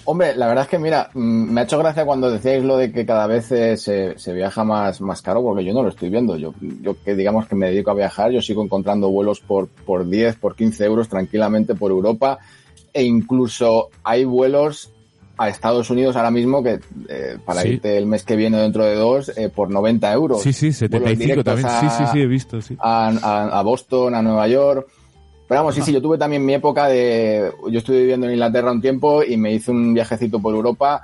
Hombre, 0.09 0.37
la 0.37 0.47
verdad 0.47 0.65
es 0.65 0.71
que 0.71 0.79
mira, 0.79 1.11
mm, 1.15 1.51
me 1.53 1.61
ha 1.61 1.65
hecho 1.65 1.79
gracia 1.79 2.05
cuando 2.05 2.31
decíais 2.31 2.63
lo 2.63 2.77
de 2.77 2.93
que 2.93 3.05
cada 3.05 3.27
vez 3.27 3.51
eh, 3.51 3.77
se, 3.77 4.17
se 4.19 4.33
viaja 4.33 4.63
más, 4.63 5.01
más 5.01 5.21
caro, 5.21 5.43
porque 5.43 5.65
yo 5.65 5.75
no 5.75 5.83
lo 5.83 5.89
estoy 5.89 6.11
viendo. 6.11 6.37
Yo, 6.37 6.55
yo 6.81 6.97
que 7.03 7.15
digamos 7.17 7.47
que 7.49 7.57
me 7.57 7.71
dedico 7.71 7.91
a 7.91 7.95
viajar, 7.95 8.31
yo 8.31 8.41
sigo 8.41 8.63
encontrando 8.63 9.11
vuelos 9.11 9.41
por, 9.41 9.67
por 9.69 10.09
10, 10.09 10.37
por 10.37 10.55
15 10.55 10.85
euros 10.85 11.09
tranquilamente 11.09 11.75
por 11.75 11.91
Europa, 11.91 12.39
e 12.93 13.03
incluso 13.03 13.89
hay 14.05 14.25
vuelos 14.25 14.91
a 15.39 15.49
Estados 15.51 15.91
Unidos 15.91 16.17
ahora 16.17 16.31
mismo 16.31 16.63
que 16.63 16.79
eh, 17.09 17.37
para 17.45 17.61
Sí. 17.63 17.69
irte 17.71 17.99
el 17.99 18.07
mes 18.07 18.23
que 18.23 18.37
viene 18.37 18.57
dentro 18.59 18.85
de 18.85 18.95
dos 18.95 19.31
eh, 19.37 19.51
por 19.55 19.71
90 19.71 20.11
euros. 20.13 20.41
Sí, 20.43 20.53
sí, 20.53 20.69
Vuelos 20.89 21.11
75 21.11 21.19
directos 21.19 21.45
también. 21.45 21.67
a- 21.67 21.81
Sí, 21.81 21.89
sí, 22.05 22.11
sí, 22.13 22.21
he 22.23 22.27
visto, 22.27 22.63
sí. 22.63 22.77
a, 22.81 23.09
a- 23.09 23.59
a 23.59 23.63
Boston, 23.63 24.15
a 24.15 24.23
Nueva 24.23 24.47
York. 24.49 24.87
Pero 25.49 25.61
vamos, 25.61 25.75
sí, 25.75 25.83
sí, 25.83 25.93
yo 25.93 26.03
tuve 26.03 26.19
también 26.19 26.45
mi 26.45 26.55
época 26.55 26.88
de... 26.88 27.53
Yo 27.71 27.79
estuve 27.79 28.00
viviendo 28.00 28.26
en 28.26 28.33
Inglaterra 28.33 28.73
un 28.73 28.81
tiempo 28.81 29.23
y 29.23 29.37
me 29.37 29.53
hice 29.53 29.71
un 29.71 29.95
viajecito 29.95 30.41
por 30.41 30.55
Europa 30.55 31.03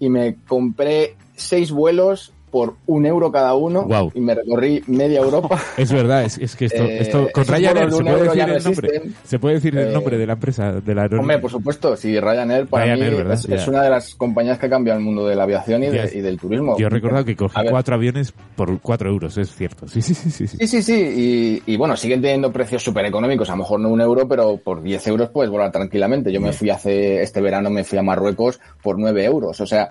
y 0.00 0.08
me 0.08 0.36
compré 0.46 1.16
seis 1.36 1.70
vuelos 1.70 2.33
por 2.54 2.76
un 2.86 3.04
euro 3.04 3.32
cada 3.32 3.56
uno 3.56 3.84
y 4.14 4.20
me 4.20 4.32
recorrí 4.32 4.80
media 4.86 5.18
Europa. 5.18 5.58
Es 5.76 5.90
verdad, 5.92 6.22
es, 6.22 6.38
es 6.38 6.54
que 6.54 6.66
esto, 6.66 6.84
Eh, 6.84 6.98
esto 7.00 7.28
con 7.32 7.44
Ryanair 7.44 7.90
se 7.90 8.04
puede 8.04 8.22
decir 8.22 8.42
el 8.42 8.62
nombre. 8.62 8.88
existen. 8.88 9.14
Se 9.24 9.38
puede 9.40 9.54
decir 9.56 9.76
el 9.76 9.88
Eh, 9.88 9.92
nombre 9.92 10.16
de 10.18 10.24
la 10.28 10.34
empresa, 10.34 10.70
de 10.74 10.94
la 10.94 11.02
aerolínea. 11.02 11.20
Hombre, 11.20 11.38
por 11.40 11.50
supuesto, 11.50 11.96
sí, 11.96 12.20
Ryanair 12.20 12.68
para 12.68 12.84
Ryanair, 12.94 13.26
es, 13.32 13.66
una 13.66 13.82
de 13.82 13.90
las 13.90 14.14
compañías 14.14 14.56
que 14.60 14.66
ha 14.66 14.70
cambiado 14.70 15.00
el 15.00 15.04
mundo 15.04 15.26
de 15.26 15.34
la 15.34 15.42
aviación 15.42 15.82
y, 15.82 15.86
de- 15.88 15.96
Ya. 15.96 16.16
y 16.16 16.20
del 16.20 16.38
turismo. 16.38 16.78
Yo 16.78 16.86
he 16.86 16.90
recordado 16.90 17.24
que 17.24 17.34
cogí 17.34 17.60
cuatro 17.68 17.96
aviones 17.96 18.32
por 18.54 18.78
cuatro 18.80 19.10
euros, 19.10 19.36
es 19.36 19.52
cierto. 19.52 19.88
Sí, 19.88 20.00
sí, 20.00 20.14
sí, 20.14 20.30
sí. 20.30 20.46
sí. 20.46 20.56
Sí, 20.60 20.68
sí, 20.68 20.82
sí. 20.84 21.60
Y, 21.66 21.72
y 21.72 21.76
bueno, 21.76 21.96
siguen 21.96 22.22
teniendo 22.22 22.52
precios 22.52 22.84
súper 22.84 23.04
económicos. 23.06 23.48
A 23.48 23.54
lo 23.54 23.58
mejor 23.58 23.80
no 23.80 23.88
un 23.88 24.00
euro, 24.00 24.28
pero 24.28 24.58
por 24.58 24.80
10 24.80 25.04
euros 25.08 25.30
puedes 25.30 25.50
volar 25.50 25.72
tranquilamente. 25.72 26.32
Yo 26.32 26.40
me 26.40 26.52
fui 26.52 26.70
hace, 26.70 27.20
este 27.20 27.40
verano 27.40 27.68
me 27.68 27.82
fui 27.82 27.98
a 27.98 28.02
Marruecos 28.02 28.60
por 28.80 28.96
9 28.96 29.24
euros. 29.24 29.60
O 29.60 29.66
sea, 29.66 29.90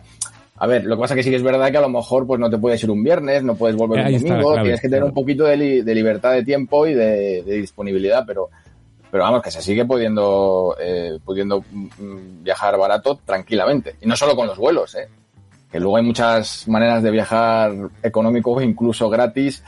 a 0.55 0.67
ver, 0.67 0.85
lo 0.85 0.95
que 0.95 1.01
pasa 1.01 1.15
que 1.15 1.23
sí 1.23 1.29
que 1.29 1.35
es 1.37 1.43
verdad 1.43 1.71
que 1.71 1.77
a 1.77 1.81
lo 1.81 1.89
mejor 1.89 2.27
pues 2.27 2.39
no 2.39 2.49
te 2.49 2.57
puedes 2.57 2.83
ir 2.83 2.91
un 2.91 3.03
viernes, 3.03 3.43
no 3.43 3.55
puedes 3.55 3.75
volver 3.75 4.05
Ahí 4.05 4.15
un 4.15 4.23
domingo. 4.23 4.61
tienes 4.61 4.81
que 4.81 4.87
tener 4.89 5.03
un 5.03 5.13
poquito 5.13 5.43
de, 5.45 5.57
li- 5.57 5.81
de 5.81 5.95
libertad 5.95 6.33
de 6.33 6.43
tiempo 6.43 6.85
y 6.87 6.93
de, 6.93 7.41
de 7.43 7.53
disponibilidad, 7.55 8.23
pero, 8.25 8.49
pero 9.11 9.23
vamos, 9.23 9.41
que 9.41 9.51
se 9.51 9.61
sigue 9.61 9.83
pudiendo, 9.85 10.75
eh, 10.79 11.17
pudiendo 11.25 11.61
mm, 11.61 12.43
viajar 12.43 12.77
barato 12.77 13.19
tranquilamente. 13.25 13.95
Y 14.01 14.05
no 14.07 14.15
solo 14.15 14.35
con 14.35 14.47
los 14.47 14.57
vuelos, 14.57 14.93
eh. 14.95 15.07
Que 15.71 15.79
luego 15.79 15.97
hay 15.97 16.03
muchas 16.03 16.67
maneras 16.67 17.01
de 17.01 17.09
viajar 17.09 17.71
económico 18.03 18.61
incluso 18.61 19.09
gratis 19.09 19.63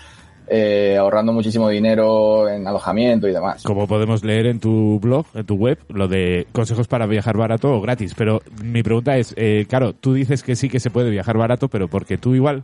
eh, 0.48 0.98
ahorrando 1.00 1.34
muchísimo 1.34 1.70
dinero 1.70 2.48
en 2.50 2.68
alojamiento 2.68 3.28
y 3.28 3.34
demás. 3.34 3.64
Como 3.64 3.88
podemos 3.88 4.24
leer 4.24 4.46
en 4.48 4.60
tu 4.60 5.00
blog, 5.00 5.26
en 5.34 5.46
tu 5.46 5.56
web, 5.56 5.80
lo 5.90 6.08
de 6.08 6.48
consejos 6.52 6.88
para 6.88 7.06
viajar 7.06 7.38
barato 7.38 7.72
o 7.74 7.82
gratis. 7.82 8.14
Pero 8.16 8.42
mi 8.64 8.84
pregunta 8.84 9.18
es, 9.18 9.34
eh, 9.38 9.66
claro, 9.68 9.94
tú 9.94 10.14
dices 10.14 10.44
que 10.44 10.56
sí 10.56 10.70
que 10.70 10.80
se 10.80 10.90
puede 10.90 11.10
viajar 11.10 11.38
barato, 11.38 11.68
pero 11.68 11.88
porque 11.88 12.18
tú 12.18 12.36
igual 12.36 12.64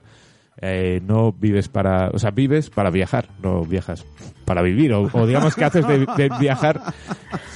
eh, 0.61 1.01
no 1.07 1.31
vives 1.31 1.69
para, 1.69 2.09
o 2.13 2.19
sea, 2.19 2.31
vives 2.31 2.69
para 2.69 2.89
viajar, 2.89 3.25
no 3.41 3.61
viajas 3.63 4.05
para 4.45 4.61
vivir, 4.61 4.91
o, 4.93 5.09
o 5.13 5.25
digamos 5.25 5.55
que 5.55 5.63
haces 5.63 5.87
de, 5.87 5.99
de 6.17 6.29
viajar. 6.39 6.81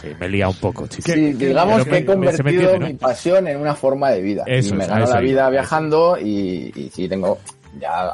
Sí, 0.01 0.07
me 0.19 0.29
lía 0.29 0.47
un 0.47 0.55
poco, 0.55 0.87
chicos. 0.87 1.11
Sí, 1.13 1.33
digamos 1.33 1.83
que 1.83 1.89
he 1.89 1.93
me- 1.93 1.99
me 1.99 2.05
convertido 2.05 2.49
entiende, 2.49 2.79
¿no? 2.79 2.87
mi 2.87 2.93
pasión 2.93 3.47
en 3.47 3.57
una 3.59 3.75
forma 3.75 4.11
de 4.11 4.21
vida. 4.21 4.43
Eso 4.47 4.73
y 4.73 4.77
me 4.77 4.87
gano 4.87 5.05
la 5.05 5.19
vida 5.19 5.41
eso. 5.43 5.51
viajando 5.51 6.17
y, 6.19 6.71
y 6.75 6.89
sí 6.93 7.07
tengo 7.09 7.37
ya 7.79 8.11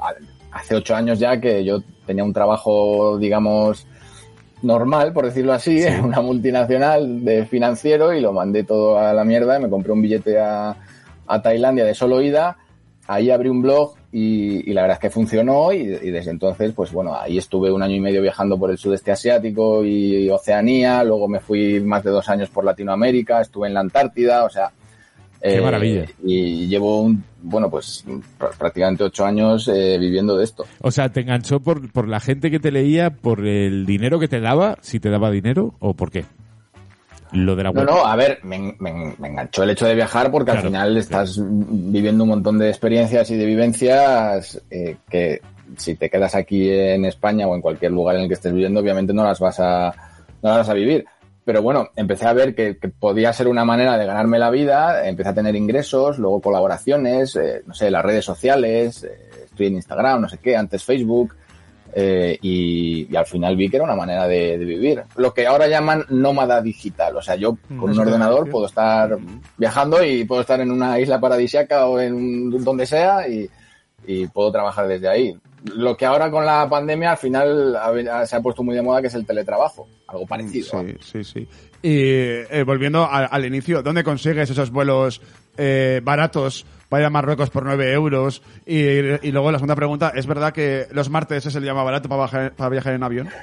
hace 0.52 0.76
ocho 0.76 0.96
años 0.96 1.20
ya 1.20 1.40
que 1.40 1.64
yo 1.64 1.82
tenía 2.06 2.24
un 2.24 2.34
trabajo, 2.34 3.18
digamos, 3.18 3.86
normal, 4.62 5.14
por 5.14 5.26
decirlo 5.26 5.54
así, 5.54 5.82
en 5.84 6.04
una 6.06 6.22
multinacional 6.22 7.24
de 7.26 7.46
financiero 7.46 8.14
y 8.14 8.22
lo 8.22 8.34
mandé 8.34 8.64
todo 8.64 8.98
a 8.98 9.14
la 9.14 9.24
mierda. 9.24 9.60
Me 9.60 9.70
compré 9.70 9.92
un 9.92 10.02
billete 10.02 10.40
a, 10.40 10.76
a 11.28 11.42
Tailandia 11.42 11.86
de 11.86 11.96
solo 11.96 12.22
ida. 12.22 12.58
Ahí 13.08 13.32
abrí 13.32 13.50
un 13.50 13.62
blog 13.62 13.96
y, 14.12 14.70
y 14.70 14.74
la 14.74 14.82
verdad 14.82 14.98
es 14.98 15.02
que 15.02 15.10
funcionó 15.10 15.74
y, 15.74 15.80
y 15.80 16.12
desde 16.12 16.32
entonces, 16.32 16.72
pues 16.74 16.92
bueno, 16.92 17.16
ahí 17.16 17.38
estuve 17.38 17.72
un 17.72 17.82
año 17.82 17.96
y 17.96 18.00
medio 18.00 18.22
viajando 18.22 18.58
por 18.58 18.70
el 18.72 18.78
sudeste 18.78 19.12
asiático 19.12 19.84
y 19.84 20.30
Oceanía, 20.30 21.04
luego 21.04 21.28
me 21.28 21.40
fui 21.40 21.80
más 21.80 22.04
de 22.04 22.12
dos 22.12 22.30
años 22.30 22.50
por 22.50 22.64
Latinoamérica, 22.64 23.42
estuve 23.42 23.68
en 23.68 23.74
la 23.74 23.80
Antártida, 23.82 24.46
o 24.46 24.50
sea... 24.50 24.72
Qué 25.42 25.58
eh, 25.58 25.62
maravilla. 25.62 26.06
Y 26.24 26.68
llevo, 26.68 27.02
un, 27.02 27.24
bueno, 27.42 27.70
pues 27.70 28.06
pr- 28.06 28.56
prácticamente 28.58 29.04
ocho 29.04 29.26
años 29.26 29.68
eh, 29.68 29.98
viviendo 30.00 30.38
de 30.38 30.44
esto. 30.44 30.66
O 30.82 30.92
sea, 30.92 31.10
¿te 31.10 31.22
enganchó 31.22 31.60
por, 31.60 31.92
por 31.92 32.08
la 32.08 32.20
gente 32.20 32.52
que 32.52 32.60
te 32.60 32.72
leía, 32.72 33.10
por 33.10 33.46
el 33.48 33.86
dinero 33.86 34.20
que 34.20 34.28
te 34.28 34.40
daba, 34.40 34.78
si 34.82 35.00
te 35.00 35.10
daba 35.10 35.32
dinero, 35.32 35.74
o 35.80 35.94
por 35.96 36.12
qué? 36.12 36.26
Lo 37.34 37.56
de 37.56 37.64
la 37.64 37.72
No, 37.72 37.80
web. 37.82 37.90
no, 37.90 38.06
a 38.06 38.16
ver, 38.18 38.40
me, 38.44 38.76
me- 38.80 39.16
me 39.18 39.28
enganchó 39.30 39.64
el 39.64 39.70
hecho 39.70 39.86
de 39.88 39.96
viajar 39.96 40.30
porque 40.32 40.52
Claro, 40.52 40.60
al 40.60 40.66
final 40.68 40.98
estás 40.98 41.40
viviendo 41.42 42.24
un 42.26 42.30
montón 42.30 42.58
de 42.60 42.68
experiencias 42.70 43.32
y 43.32 43.38
de 43.38 43.46
vivencias 43.46 44.62
eh, 44.70 44.98
que 45.10 45.40
si 45.78 45.96
te 45.96 46.10
quedas 46.10 46.36
aquí 46.36 46.70
en 46.70 47.06
España 47.06 47.48
o 47.48 47.56
en 47.56 47.62
cualquier 47.62 47.94
lugar 47.94 48.18
en 48.18 48.24
el 48.24 48.28
que 48.28 48.34
estés 48.34 48.52
viviendo, 48.52 48.82
obviamente 48.82 49.14
no 49.14 49.24
las 49.24 49.40
vas 49.40 49.58
a, 49.62 49.94
no 50.44 50.50
las 50.50 50.58
vas 50.58 50.70
a 50.70 50.74
vivir. 50.74 51.06
Pero 51.44 51.62
bueno, 51.64 51.90
empecé 51.96 52.28
a 52.28 52.34
ver 52.34 52.54
que, 52.54 52.78
que 52.78 52.88
podía 52.90 53.34
ser 53.34 53.48
una 53.48 53.66
manera 53.66 53.98
de 53.98 54.06
ganarme 54.06 54.38
la 54.38 54.52
vida, 54.52 55.08
empecé 55.08 55.30
a 55.30 55.34
tener 55.34 55.56
ingresos, 55.56 56.20
luego 56.20 56.40
colaboraciones, 56.40 57.36
eh, 57.36 57.64
no 57.66 57.74
sé, 57.74 57.90
las 57.90 58.06
redes 58.06 58.24
sociales, 58.24 59.04
eh, 59.04 59.46
estoy 59.46 59.68
en 59.68 59.76
Instagram, 59.76 60.22
no 60.22 60.30
sé 60.30 60.38
qué, 60.38 60.56
antes 60.56 60.84
Facebook, 60.84 61.36
eh, 61.94 62.38
y, 62.42 63.08
y 63.12 63.16
al 63.16 63.26
final 63.26 63.56
vi 63.58 63.70
que 63.70 63.78
era 63.78 63.84
una 63.86 63.96
manera 63.96 64.28
de, 64.28 64.58
de 64.58 64.66
vivir. 64.66 65.04
Lo 65.18 65.34
que 65.34 65.48
ahora 65.48 65.68
llaman 65.68 66.06
nómada 66.10 66.62
digital. 66.62 67.18
O 67.18 67.22
sea, 67.22 67.36
yo 67.36 67.58
con 67.68 67.90
un 67.90 67.96
ordenador 68.00 68.50
puedo 68.52 68.66
estar 68.68 69.18
viajando 69.58 70.02
y 70.04 70.24
puedo 70.24 70.42
estar 70.42 70.62
en 70.62 70.72
una 70.72 71.00
isla 71.00 71.20
paradisiaca 71.20 71.88
o 71.88 72.00
en 72.00 72.14
un- 72.14 72.64
donde 72.64 72.86
sea 72.86 73.28
y, 73.28 73.50
y 74.06 74.28
puedo 74.28 74.52
trabajar 74.52 74.88
desde 74.88 75.08
ahí. 75.08 75.38
Lo 75.76 75.96
que 75.96 76.06
ahora 76.08 76.32
con 76.32 76.44
la 76.46 76.68
pandemia 76.68 77.12
al 77.12 77.18
final 77.18 77.76
ha- 77.76 78.26
se 78.26 78.36
ha 78.36 78.42
puesto 78.42 78.64
muy 78.64 78.76
de 78.76 78.82
moda 78.82 79.00
que 79.02 79.08
es 79.08 79.14
el 79.14 79.26
teletrabajo. 79.26 79.88
Algo 80.08 80.26
parecido. 80.26 80.82
Sí, 80.82 80.96
sí, 81.02 81.24
sí. 81.24 81.48
Y 81.84 82.00
eh, 82.04 82.64
volviendo 82.66 83.08
al 83.10 83.46
inicio, 83.46 83.82
¿dónde 83.84 84.04
consigues 84.04 84.50
esos 84.50 84.72
vuelos 84.72 85.22
eh, 85.58 86.00
baratos 86.04 86.66
para 86.90 87.02
ir 87.04 87.08
a 87.08 87.10
Marruecos 87.12 87.50
por 87.52 87.64
9 87.64 87.92
euros? 87.94 88.42
Y, 88.66 88.80
y 88.80 89.32
luego 89.32 89.52
la 89.52 89.60
segunda 89.60 89.76
pregunta, 89.76 90.12
¿es 90.16 90.26
verdad 90.26 90.52
que 90.54 90.88
los 90.92 91.10
martes 91.10 91.46
es 91.46 91.56
el 91.56 91.64
día 91.64 91.74
más 91.76 91.86
barato 91.86 92.10
para 92.10 92.24
viajar, 92.24 92.54
para 92.54 92.70
viajar 92.70 92.94
en 92.94 93.04
avión? 93.04 93.30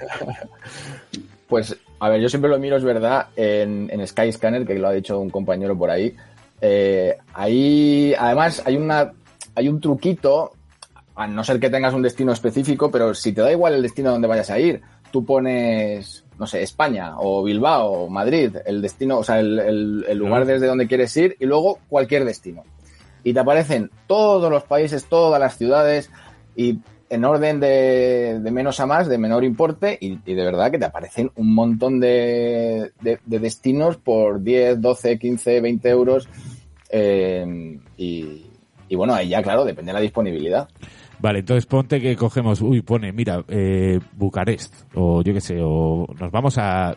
Pues, 1.48 1.74
a 2.00 2.10
ver, 2.10 2.20
yo 2.20 2.28
siempre 2.28 2.50
lo 2.50 2.58
miro, 2.58 2.76
es 2.76 2.84
verdad, 2.84 3.28
en, 3.34 3.88
en 3.90 4.06
Skyscanner, 4.06 4.66
que 4.66 4.74
lo 4.74 4.88
ha 4.88 4.92
dicho 4.92 5.18
un 5.18 5.30
compañero 5.30 5.76
por 5.78 5.88
ahí. 5.90 6.14
Eh, 6.60 7.16
ahí, 7.32 8.12
además, 8.18 8.62
hay 8.66 8.76
una, 8.76 9.12
hay 9.58 9.68
un 9.68 9.80
truquito, 9.80 10.52
a 11.14 11.26
no 11.26 11.42
ser 11.44 11.58
que 11.60 11.68
tengas 11.70 11.94
un 11.94 12.02
destino 12.02 12.32
específico, 12.32 12.90
pero 12.90 13.12
si 13.14 13.32
te 13.32 13.40
da 13.42 13.50
igual 13.52 13.74
el 13.74 13.82
destino 13.82 14.10
donde 14.10 14.28
vayas 14.28 14.50
a 14.50 14.58
ir, 14.58 14.80
tú 15.10 15.24
pones, 15.24 16.24
no 16.38 16.46
sé, 16.46 16.62
España 16.62 17.14
o 17.18 17.42
Bilbao 17.42 17.90
o 17.90 18.08
Madrid, 18.10 18.56
el 18.66 18.80
destino, 18.82 19.18
o 19.18 19.24
sea, 19.24 19.40
el, 19.40 19.58
el- 19.58 20.04
el 20.08 20.18
lugar 20.18 20.44
desde 20.46 20.66
donde 20.66 20.86
quieres 20.86 21.16
ir 21.16 21.36
y 21.40 21.46
luego 21.46 21.78
cualquier 21.88 22.24
destino. 22.24 22.62
Y 23.24 23.32
te 23.34 23.40
aparecen 23.40 23.90
todos 24.06 24.50
los 24.50 24.62
países, 24.64 25.06
todas 25.06 25.40
las 25.40 25.56
ciudades 25.58 26.10
y 26.54 26.78
en 27.10 27.24
orden 27.24 27.58
de, 27.58 28.38
de 28.40 28.50
menos 28.50 28.78
a 28.80 28.86
más, 28.86 29.08
de 29.08 29.16
menor 29.18 29.42
importe 29.42 29.96
y, 30.00 30.18
y 30.24 30.34
de 30.34 30.44
verdad 30.44 30.70
que 30.70 30.78
te 30.78 30.84
aparecen 30.84 31.30
un 31.36 31.54
montón 31.54 31.98
de, 32.00 32.92
de- 33.00 33.18
de 33.24 33.38
destinos 33.38 33.96
por 33.96 34.42
10, 34.42 34.80
12, 34.80 35.18
15, 35.18 35.60
20 35.62 35.88
euros. 35.88 36.28
eh, 36.90 37.78
y, 37.96 38.44
y 38.88 38.96
bueno, 38.96 39.14
ahí 39.14 39.28
ya, 39.28 39.42
claro, 39.42 39.64
depende 39.64 39.90
de 39.90 39.94
la 39.94 40.00
disponibilidad. 40.00 40.68
Vale, 41.20 41.40
entonces 41.40 41.66
ponte 41.66 42.00
que 42.00 42.14
cogemos, 42.16 42.60
uy, 42.60 42.80
pone, 42.82 43.12
mira, 43.12 43.44
eh, 43.48 43.98
Bucarest, 44.12 44.74
o 44.94 45.22
yo 45.22 45.32
qué 45.34 45.40
sé, 45.40 45.58
o 45.60 46.06
nos 46.20 46.30
vamos 46.30 46.58
a, 46.58 46.90
a- 46.90 46.96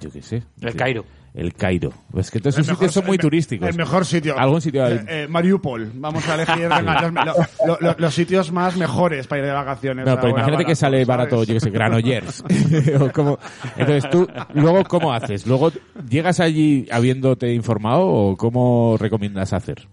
yo 0.00 0.10
qué 0.12 0.20
sé. 0.22 0.42
El 0.60 0.74
Cairo. 0.74 1.04
El 1.32 1.54
Cairo. 1.54 1.92
Es 2.16 2.28
que 2.28 2.40
todos 2.40 2.58
esos 2.58 2.66
sitios 2.66 2.90
son 2.92 3.06
muy 3.06 3.14
el 3.14 3.20
turísticos. 3.20 3.68
El 3.68 3.76
mejor 3.76 4.04
sitio. 4.04 4.36
Algún 4.36 4.60
sitio 4.60 4.84
Eh, 4.88 5.04
eh, 5.06 5.26
Mariupol. 5.30 5.92
Vamos 5.94 6.28
a 6.28 6.34
elegir 6.34 6.68
venga, 6.76 7.02
los, 7.02 7.12
lo- 7.12 7.66
lo- 7.68 7.78
lo- 7.80 7.96
los 7.98 8.12
sitios 8.12 8.50
más 8.50 8.76
mejores 8.76 9.28
para 9.28 9.42
ir 9.42 9.46
de 9.46 9.52
vacaciones. 9.52 10.06
No, 10.06 10.16
pero 10.16 10.30
imagínate 10.30 10.64
que 10.64 10.74
sale 10.74 11.04
barato, 11.04 11.36
¿sabes? 11.36 11.48
yo 11.48 11.54
que 11.54 11.60
sé, 11.60 11.70
Granollers. 11.70 12.42
O 13.00 13.12
como- 13.12 13.38
Entonces 13.76 14.10
tú, 14.10 14.26
luego, 14.54 14.82
¿cómo 14.86 15.12
haces? 15.12 15.46
¿Luego 15.46 15.70
llegas 16.08 16.40
allí 16.40 16.88
habiéndote 16.90 17.54
informado 17.54 18.08
o 18.08 18.36
cómo 18.36 18.96
recomiendas 18.98 19.52
hacer? 19.52 19.86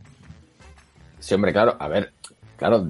Sí, 1.28 1.34
hombre, 1.36 1.52
claro, 1.52 1.76
a 1.78 1.90
ver, 1.90 2.14
claro, 2.58 2.86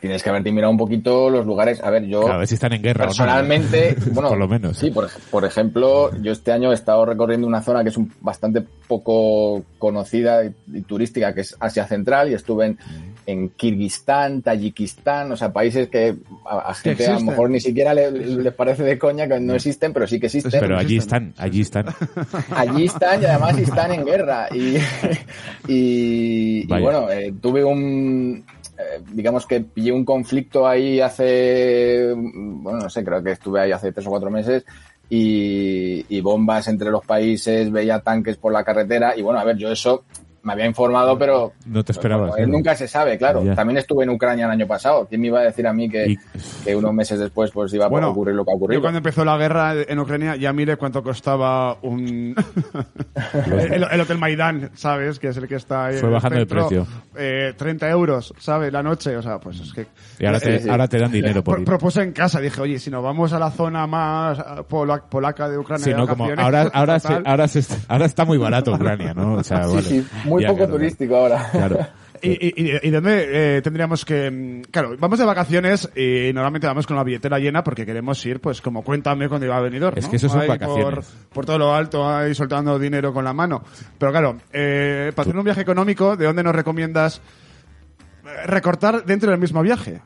tienes 0.00 0.22
que 0.22 0.28
haberte 0.28 0.52
mirado 0.52 0.70
un 0.70 0.76
poquito 0.78 1.30
los 1.30 1.46
lugares. 1.46 1.82
A 1.82 1.90
ver, 1.90 2.04
yo 2.06 2.20
Claro, 2.20 2.34
a 2.34 2.38
ver 2.38 2.46
si 2.48 2.54
están 2.54 2.72
en 2.74 2.82
guerra 2.82 3.04
o 3.04 3.06
no. 3.06 3.10
personalmente, 3.10 3.96
bueno, 4.12 4.28
Por 4.30 4.38
lo 4.38 4.48
menos. 4.48 4.76
Sí, 4.76 4.90
por, 4.90 5.08
por 5.30 5.44
ejemplo, 5.44 6.10
yo 6.20 6.32
este 6.32 6.52
año 6.52 6.70
he 6.72 6.74
estado 6.74 7.06
recorriendo 7.06 7.46
una 7.46 7.62
zona 7.62 7.82
que 7.82 7.88
es 7.90 7.96
un- 7.96 8.12
bastante 8.20 8.62
poco 8.88 9.64
conocida 9.78 10.44
y, 10.44 10.54
y 10.74 10.82
turística, 10.82 11.32
que 11.34 11.40
es 11.42 11.56
Asia 11.58 11.86
Central, 11.86 12.30
y 12.30 12.34
estuve 12.34 12.66
en, 12.66 12.78
en 13.26 13.48
Kirguistán, 13.50 14.42
Tayikistán, 14.42 15.32
o 15.32 15.36
sea, 15.36 15.52
países 15.52 15.88
que 15.88 16.14
a, 16.48 16.58
a 16.70 16.74
gente 16.74 17.06
a 17.06 17.14
lo 17.14 17.20
mejor 17.20 17.50
ni 17.50 17.58
siquiera 17.60 17.92
le- 17.94 18.10
les 18.12 18.52
parece 18.54 18.82
de 18.84 18.98
coña 18.98 19.26
que 19.26 19.40
no 19.40 19.54
existen, 19.54 19.92
pero 19.92 20.06
sí 20.06 20.20
que 20.20 20.26
existen. 20.26 20.60
Pero 20.60 20.78
allí 20.78 20.96
están, 20.98 21.34
allí 21.38 21.60
están. 21.62 21.86
Allí 22.54 22.84
están 22.84 23.20
y 23.22 23.24
además 23.26 23.58
están 23.58 23.92
en 23.92 24.04
guerra. 24.04 24.48
Y, 24.54 24.76
y, 25.68 26.66
bueno, 26.66 27.10
eh, 27.10 27.34
tuve 27.40 27.64
un, 27.64 28.44
eh, 28.78 29.02
digamos 29.12 29.46
que 29.46 29.60
pillé 29.60 29.92
un 29.92 30.04
conflicto 30.04 30.66
ahí 30.66 31.00
hace, 31.00 32.12
bueno, 32.14 32.80
no 32.80 32.90
sé, 32.90 33.04
creo 33.04 33.22
que 33.22 33.32
estuve 33.32 33.60
ahí 33.60 33.72
hace 33.72 33.92
tres 33.92 34.06
o 34.06 34.10
cuatro 34.10 34.30
meses 34.30 34.64
y, 35.08 36.04
y 36.08 36.20
bombas 36.20 36.68
entre 36.68 36.90
los 36.90 37.04
países, 37.04 37.70
veía 37.70 38.00
tanques 38.00 38.36
por 38.36 38.52
la 38.52 38.64
carretera 38.64 39.16
y 39.16 39.22
bueno, 39.22 39.40
a 39.40 39.44
ver, 39.44 39.56
yo 39.56 39.70
eso 39.70 40.04
me 40.46 40.52
había 40.52 40.66
informado, 40.66 41.18
pero 41.18 41.52
No 41.66 41.82
te 41.82 41.90
esperabas. 41.90 42.30
Pues, 42.30 42.46
¿no? 42.46 42.52
nunca 42.54 42.76
se 42.76 42.86
sabe, 42.86 43.18
claro. 43.18 43.42
Ya. 43.42 43.56
También 43.56 43.78
estuve 43.78 44.04
en 44.04 44.10
Ucrania 44.10 44.44
el 44.46 44.52
año 44.52 44.66
pasado. 44.68 45.06
¿Quién 45.08 45.20
me 45.20 45.26
iba 45.26 45.40
a 45.40 45.42
decir 45.42 45.66
a 45.66 45.72
mí 45.72 45.88
que, 45.90 46.06
Y- 46.12 46.18
que 46.64 46.76
unos 46.76 46.94
meses 46.94 47.18
después 47.18 47.50
pues 47.50 47.74
iba 47.74 47.88
Bueno, 47.88 48.06
a 48.06 48.10
ocurrir 48.10 48.34
lo 48.36 48.44
que 48.44 48.52
ha 48.52 48.54
Yo 48.54 48.56
ocurrido? 48.58 48.80
cuando 48.80 48.98
empezó 48.98 49.24
la 49.24 49.36
guerra 49.36 49.74
en 49.88 49.98
Ucrania 49.98 50.36
ya 50.36 50.52
miré 50.52 50.76
cuánto 50.76 51.02
costaba 51.02 51.76
un 51.82 52.34
el, 53.44 53.84
el 53.90 54.00
Hotel 54.00 54.18
Maidán, 54.18 54.70
¿sabes? 54.74 55.18
Que 55.18 55.28
es 55.28 55.36
el 55.36 55.48
que 55.48 55.56
está 55.56 55.86
ahí. 55.86 55.96
Fue 55.96 56.08
el 56.08 56.14
bajando 56.14 56.38
centro. 56.38 56.68
precio. 56.68 56.86
Eh, 57.16 57.52
30 57.56 57.90
euros, 57.90 58.32
¿sabes? 58.38 58.72
La 58.72 58.82
noche, 58.82 59.16
o 59.16 59.22
sea, 59.22 59.38
pues 59.38 59.58
es 59.60 59.72
que... 59.72 59.86
Y 60.18 60.26
ahora 60.26 60.40
te, 60.40 60.70
ahora 60.70 60.86
dan 60.86 61.10
dinero 61.12 61.42
por 61.42 61.54
Pro- 61.54 61.62
ir. 61.62 61.66
propuse 61.66 62.02
en 62.02 62.12
casa, 62.12 62.40
dije, 62.40 62.60
oye, 62.60 62.78
si 62.78 62.90
nos 62.90 63.02
vamos 63.02 63.32
a 63.32 63.38
la 63.38 63.50
zona 63.50 63.86
más 63.86 64.38
eh, 64.38 64.42
pola- 64.68 65.02
polaca 65.08 65.48
de 65.48 65.58
Ucrania 65.58 65.84
Sí, 65.84 65.92
no, 65.92 66.06
como 66.06 66.24
ahora, 66.26 66.70
ahora, 66.72 66.98
se- 67.00 67.20
ahora, 67.24 67.48
se- 67.48 67.76
ahora 67.88 68.06
está 68.06 68.24
muy 68.24 68.38
barato 68.38 68.72
Ucrania, 68.72 69.12
¿no? 69.14 69.34
O 69.34 69.42
sea, 69.42 69.64
Sí, 69.64 69.74
vale. 69.74 69.82
sí, 69.82 70.06
muy 70.24 70.35
Ya, 70.42 70.48
poco 70.48 70.58
claro, 70.58 70.72
turístico 70.74 71.16
ahora. 71.16 71.48
Claro. 71.50 71.78
¿Y, 72.22 72.30
y, 72.30 72.54
y- 72.72 72.78
y 72.82 72.90
dónde 72.90 73.56
eh, 73.58 73.62
tendríamos 73.62 74.04
que...? 74.06 74.30
mm, 74.30 74.62
Claro, 74.70 74.96
vamos 74.98 75.18
de 75.18 75.26
vacaciones 75.26 75.90
y 75.94 76.32
normalmente 76.32 76.66
vamos 76.66 76.86
con 76.86 76.96
la 76.96 77.04
billetera 77.04 77.38
llena 77.38 77.62
porque 77.62 77.84
queremos 77.84 78.24
ir, 78.24 78.40
pues, 78.40 78.62
como 78.62 78.82
cuéntame 78.82 79.28
cuando 79.28 79.44
iba 79.46 79.56
a 79.56 79.60
venir. 79.60 79.84
Es 79.94 80.08
que 80.08 80.16
eso 80.16 80.28
son 80.30 80.46
vacaciones. 80.46 81.04
Por, 81.06 81.28
por 81.34 81.44
todo 81.46 81.58
lo 81.58 81.74
alto, 81.74 82.08
ahí 82.08 82.34
soltando 82.34 82.78
dinero 82.78 83.12
con 83.12 83.22
la 83.24 83.34
mano. 83.34 83.62
Pero 83.98 84.12
claro, 84.12 84.38
eh, 84.52 85.12
para 85.14 85.28
hacer 85.28 85.36
un 85.38 85.44
viaje 85.44 85.60
económico, 85.60 86.16
¿de 86.16 86.24
dónde 86.24 86.42
nos 86.42 86.54
recomiendas 86.54 87.20
eh, 88.24 88.46
recortar 88.46 89.04
dentro 89.04 89.30
del 89.30 89.38
mismo 89.38 89.60
viaje? 89.62 90.00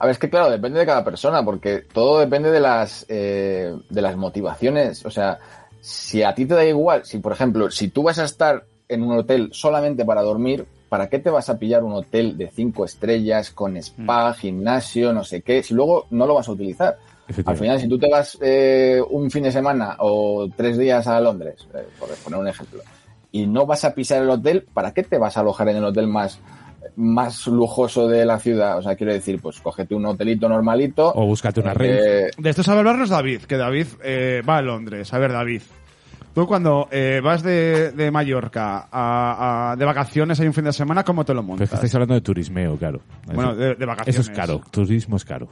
A 0.00 0.04
ver, 0.06 0.12
es 0.12 0.18
que 0.18 0.30
claro, 0.30 0.50
depende 0.50 0.78
de 0.78 0.86
cada 0.86 1.02
persona, 1.04 1.44
porque 1.44 1.78
todo 1.92 2.20
depende 2.20 2.50
de 2.52 2.60
las, 2.60 3.04
eh, 3.08 3.74
de 3.90 4.02
las 4.02 4.16
motivaciones. 4.16 5.04
O 5.04 5.10
sea, 5.10 5.38
si 5.80 6.22
a 6.22 6.34
ti 6.34 6.46
te 6.46 6.54
da 6.54 6.64
igual, 6.64 7.04
si 7.04 7.18
por 7.18 7.32
ejemplo, 7.32 7.70
si 7.70 7.88
tú 7.88 8.02
vas 8.02 8.18
a 8.18 8.24
estar 8.24 8.64
en 8.88 9.02
un 9.02 9.18
hotel 9.18 9.50
solamente 9.52 10.04
para 10.04 10.22
dormir, 10.22 10.66
¿para 10.88 11.08
qué 11.08 11.18
te 11.18 11.30
vas 11.30 11.48
a 11.50 11.58
pillar 11.58 11.84
un 11.84 11.92
hotel 11.92 12.36
de 12.36 12.50
cinco 12.50 12.84
estrellas 12.84 13.50
con 13.50 13.76
spa, 13.76 14.32
gimnasio, 14.34 15.12
no 15.12 15.24
sé 15.24 15.42
qué, 15.42 15.62
si 15.62 15.74
luego 15.74 16.06
no 16.10 16.26
lo 16.26 16.34
vas 16.34 16.48
a 16.48 16.52
utilizar? 16.52 16.98
Al 17.44 17.56
final, 17.56 17.78
si 17.78 17.88
tú 17.88 17.98
te 17.98 18.08
vas 18.08 18.38
eh, 18.40 19.02
un 19.10 19.30
fin 19.30 19.42
de 19.42 19.52
semana 19.52 19.96
o 19.98 20.48
tres 20.56 20.78
días 20.78 21.06
a 21.06 21.20
Londres, 21.20 21.66
eh, 21.74 21.86
por 21.98 22.08
poner 22.08 22.40
un 22.40 22.48
ejemplo, 22.48 22.80
y 23.30 23.46
no 23.46 23.66
vas 23.66 23.84
a 23.84 23.94
pisar 23.94 24.22
el 24.22 24.30
hotel, 24.30 24.66
¿para 24.72 24.92
qué 24.92 25.02
te 25.02 25.18
vas 25.18 25.36
a 25.36 25.40
alojar 25.40 25.68
en 25.68 25.76
el 25.76 25.84
hotel 25.84 26.06
más, 26.06 26.40
más 26.96 27.46
lujoso 27.46 28.08
de 28.08 28.24
la 28.26 28.38
ciudad? 28.38 28.78
O 28.78 28.82
sea, 28.82 28.96
quiero 28.96 29.12
decir, 29.12 29.40
pues 29.40 29.60
cógete 29.60 29.94
un 29.94 30.06
hotelito 30.06 30.48
normalito. 30.48 31.12
O 31.14 31.26
búscate 31.26 31.60
una 31.60 31.72
eh, 31.72 31.74
red. 31.74 32.30
De 32.38 32.50
esto 32.50 32.62
sabe 32.62 32.78
hablarnos 32.80 33.08
David, 33.08 33.42
que 33.42 33.56
David 33.56 33.86
eh, 34.02 34.42
va 34.48 34.58
a 34.58 34.62
Londres. 34.62 35.12
A 35.14 35.18
ver, 35.18 35.32
David. 35.32 35.62
Tú 36.34 36.46
cuando 36.46 36.86
eh, 36.92 37.20
vas 37.22 37.42
de, 37.42 37.90
de 37.92 38.10
Mallorca 38.12 38.88
a, 38.92 39.72
a- 39.72 39.76
de 39.76 39.84
vacaciones 39.84 40.38
hay 40.38 40.46
un 40.46 40.54
fin 40.54 40.64
de 40.64 40.72
semana, 40.72 41.02
¿cómo 41.02 41.24
te 41.24 41.34
lo 41.34 41.40
Pero 41.40 41.54
es 41.54 41.58
montas? 41.60 41.68
que 41.70 41.74
estáis 41.74 41.94
hablando 41.94 42.14
de 42.14 42.20
turismeo, 42.20 42.76
claro. 42.76 43.00
Bueno, 43.32 43.56
de- 43.56 43.74
de 43.74 43.86
vacaciones. 43.86 44.20
Eso 44.20 44.30
es 44.30 44.36
caro. 44.36 44.60
Turismo 44.70 45.16
es 45.16 45.24
caro. 45.24 45.48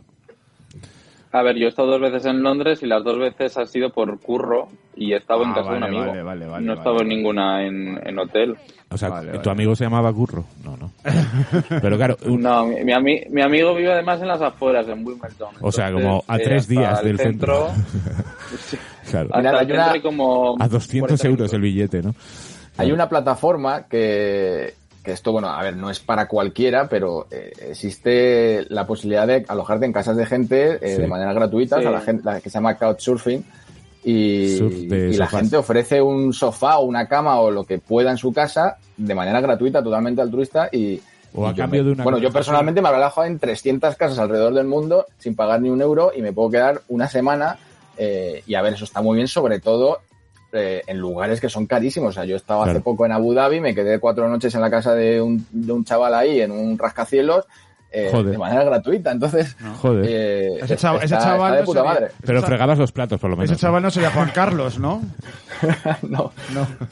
A 1.39 1.43
ver, 1.43 1.57
yo 1.57 1.67
he 1.67 1.69
estado 1.69 1.89
dos 1.91 2.01
veces 2.01 2.25
en 2.25 2.43
Londres 2.43 2.83
y 2.83 2.87
las 2.87 3.05
dos 3.05 3.19
veces 3.19 3.57
ha 3.59 3.67
sido 3.67 3.91
por 3.91 4.19
curro 4.21 4.69
y 4.97 5.13
he 5.13 5.17
estado 5.17 5.43
en 5.43 5.51
Ah, 5.51 5.55
casa 5.57 5.71
de 5.73 5.77
un 5.77 5.85
amigo. 5.85 6.07
vale, 6.07 6.23
vale, 6.23 6.47
vale, 6.47 6.65
no 6.65 6.73
he 6.73 6.77
vale, 6.77 6.79
estado 6.91 7.03
en 7.03 7.09
ninguna 7.09 7.67
en, 7.67 8.01
en 8.09 8.19
hotel. 8.19 8.57
O 8.89 8.97
sea, 8.97 9.09
Vale, 9.09 9.33
¿tu 9.33 9.39
vale. 9.39 9.51
amigo 9.51 9.75
se 9.77 9.85
llamaba 9.85 10.13
Curro? 10.13 10.45
No, 10.65 10.77
no. 10.77 10.93
Pero 11.83 11.97
claro, 11.97 12.17
un- 12.25 12.41
No, 12.41 12.65
mi, 12.67 12.85
mi, 12.85 12.93
ami- 12.93 13.29
mi 13.31 13.43
amigo 13.43 13.75
vive 13.75 13.93
además 13.93 14.23
en 14.23 14.29
las 14.29 14.41
afueras, 14.41 14.87
en 14.89 15.05
Wimbledon. 15.07 15.55
O 15.61 15.73
sea, 15.73 15.93
como 15.93 16.23
a 16.29 16.37
eh, 16.37 16.43
tres 16.45 16.69
días 16.69 17.01
el 17.01 17.09
del 17.09 17.19
centro. 17.19 17.69
claro. 19.11 19.29
Hasta 19.33 19.39
Mira, 19.39 19.51
el 19.51 19.57
hay 19.59 19.73
una- 19.73 19.85
centro 19.93 20.03
como 20.11 20.57
A 20.61 20.69
200 20.69 21.09
40 21.21 21.27
euros 21.29 21.53
el 21.53 21.61
billete, 21.61 22.03
¿no? 22.03 22.15
Hay 22.79 22.93
una 22.93 23.09
plataforma 23.09 23.87
que, 23.89 24.75
que 25.07 25.13
esto, 25.13 25.33
bueno, 25.33 25.49
a 25.49 25.63
ver, 25.63 25.75
no 25.77 25.89
es 25.89 26.01
para 26.01 26.29
cualquiera, 26.29 26.87
pero 26.89 27.27
eh, 27.31 27.51
existe 27.71 28.67
la 28.69 28.87
posibilidad 28.87 29.27
de 29.27 29.47
alojarte 29.49 29.87
en 29.87 29.93
casas 29.95 30.17
de 30.19 30.27
gente 30.27 30.73
eh, 30.83 30.97
Sí. 30.97 31.01
de 31.03 31.07
manera 31.09 31.33
gratuita, 31.33 31.77
o 31.77 31.81
sea, 31.81 31.89
Sí. 31.91 31.95
la 31.95 32.01
gente, 32.03 32.23
la 32.25 32.41
que 32.43 32.51
se 32.51 32.55
llama 32.55 32.77
Couchsurfing. 32.77 33.45
Y, 34.05 34.57
Surf 34.59 34.73
y 34.75 35.17
la 35.17 35.27
gente 35.27 35.57
ofrece 35.57 36.01
un 36.03 36.33
sofá 36.33 36.79
o 36.79 36.85
una 36.85 37.09
cama 37.09 37.41
o 37.41 37.51
lo 37.51 37.65
que 37.65 37.79
pueda 37.79 38.11
en 38.13 38.19
su 38.19 38.33
casa 38.33 38.77
de 38.97 39.15
manera 39.15 39.41
gratuita, 39.41 39.83
totalmente 39.83 40.21
altruista 40.21 40.69
y... 40.71 41.01
O 41.35 41.47
a 41.47 41.55
cambio 41.55 41.83
me- 41.83 41.89
de 41.89 41.93
una 41.95 42.05
Bueno, 42.05 42.19
yo 42.19 42.31
personalmente 42.33 42.81
me 42.81 42.89
habré 42.89 43.01
alojado 43.03 43.27
en 43.27 43.39
300 43.39 43.97
casas 43.97 44.19
alrededor 44.19 44.55
del 44.55 44.67
mundo 44.67 45.07
sin 45.19 45.35
pagar 45.35 45.61
ni 45.61 45.71
un 45.71 45.81
euro 45.83 46.13
y 46.17 46.23
me 46.23 46.33
puedo 46.33 46.51
quedar 46.51 46.83
una 46.89 47.09
semana 47.09 47.59
eh, 47.99 48.43
y 48.47 48.55
a 48.55 48.63
ver, 48.63 48.75
eso 48.75 48.85
está 48.85 49.03
muy 49.03 49.17
bien, 49.17 49.27
sobre 49.29 49.59
todo 49.61 49.99
eh, 50.53 50.83
en 50.87 50.99
lugares 50.99 51.41
que 51.41 51.49
son 51.49 51.67
carísimos. 51.67 52.11
O 52.11 52.13
sea, 52.13 52.25
yo 52.25 52.37
estaba 52.37 52.65
Claro. 52.65 52.79
hace 52.79 52.85
poco 52.85 53.05
en 53.07 53.13
Abu 53.13 53.35
Dhabi, 53.35 53.61
me 53.61 53.75
quedé 53.75 53.99
cuatro 53.99 54.29
noches 54.29 54.55
en 54.55 54.61
la 54.61 54.71
casa 54.71 54.95
de 54.95 55.21
un, 55.21 55.47
de 55.51 55.73
un 55.73 55.85
chaval 55.85 56.15
ahí, 56.15 56.41
en 56.41 56.51
un 56.53 56.79
rascacielos, 56.79 57.45
eh, 57.99 58.09
Joder. 58.11 58.33
de 58.33 58.39
manera 58.39 58.63
gratuita. 58.65 59.11
Entonces, 59.13 59.57
Joder. 59.81 60.05
eh, 60.07 60.59
Ese 60.63 60.77
chaval- 60.77 60.97
ese 61.03 61.15
está- 61.15 61.19
chaval 61.25 61.53
está 61.53 61.55
de 61.55 61.61
no 61.61 61.67
puta 61.67 61.81
sería- 61.81 61.93
madre. 61.95 62.07
Pero 62.25 62.43
fregabas 62.43 62.79
los 62.79 62.93
platos, 62.93 63.19
por 63.21 63.31
lo 63.31 63.37
menos. 63.37 63.51
Ese 63.53 63.61
chaval 63.61 63.83
no 63.83 63.91
sería 63.91 64.11
Juan 64.11 64.31
Carlos, 64.35 64.79
¿no? 64.79 65.01
no, 66.03 66.33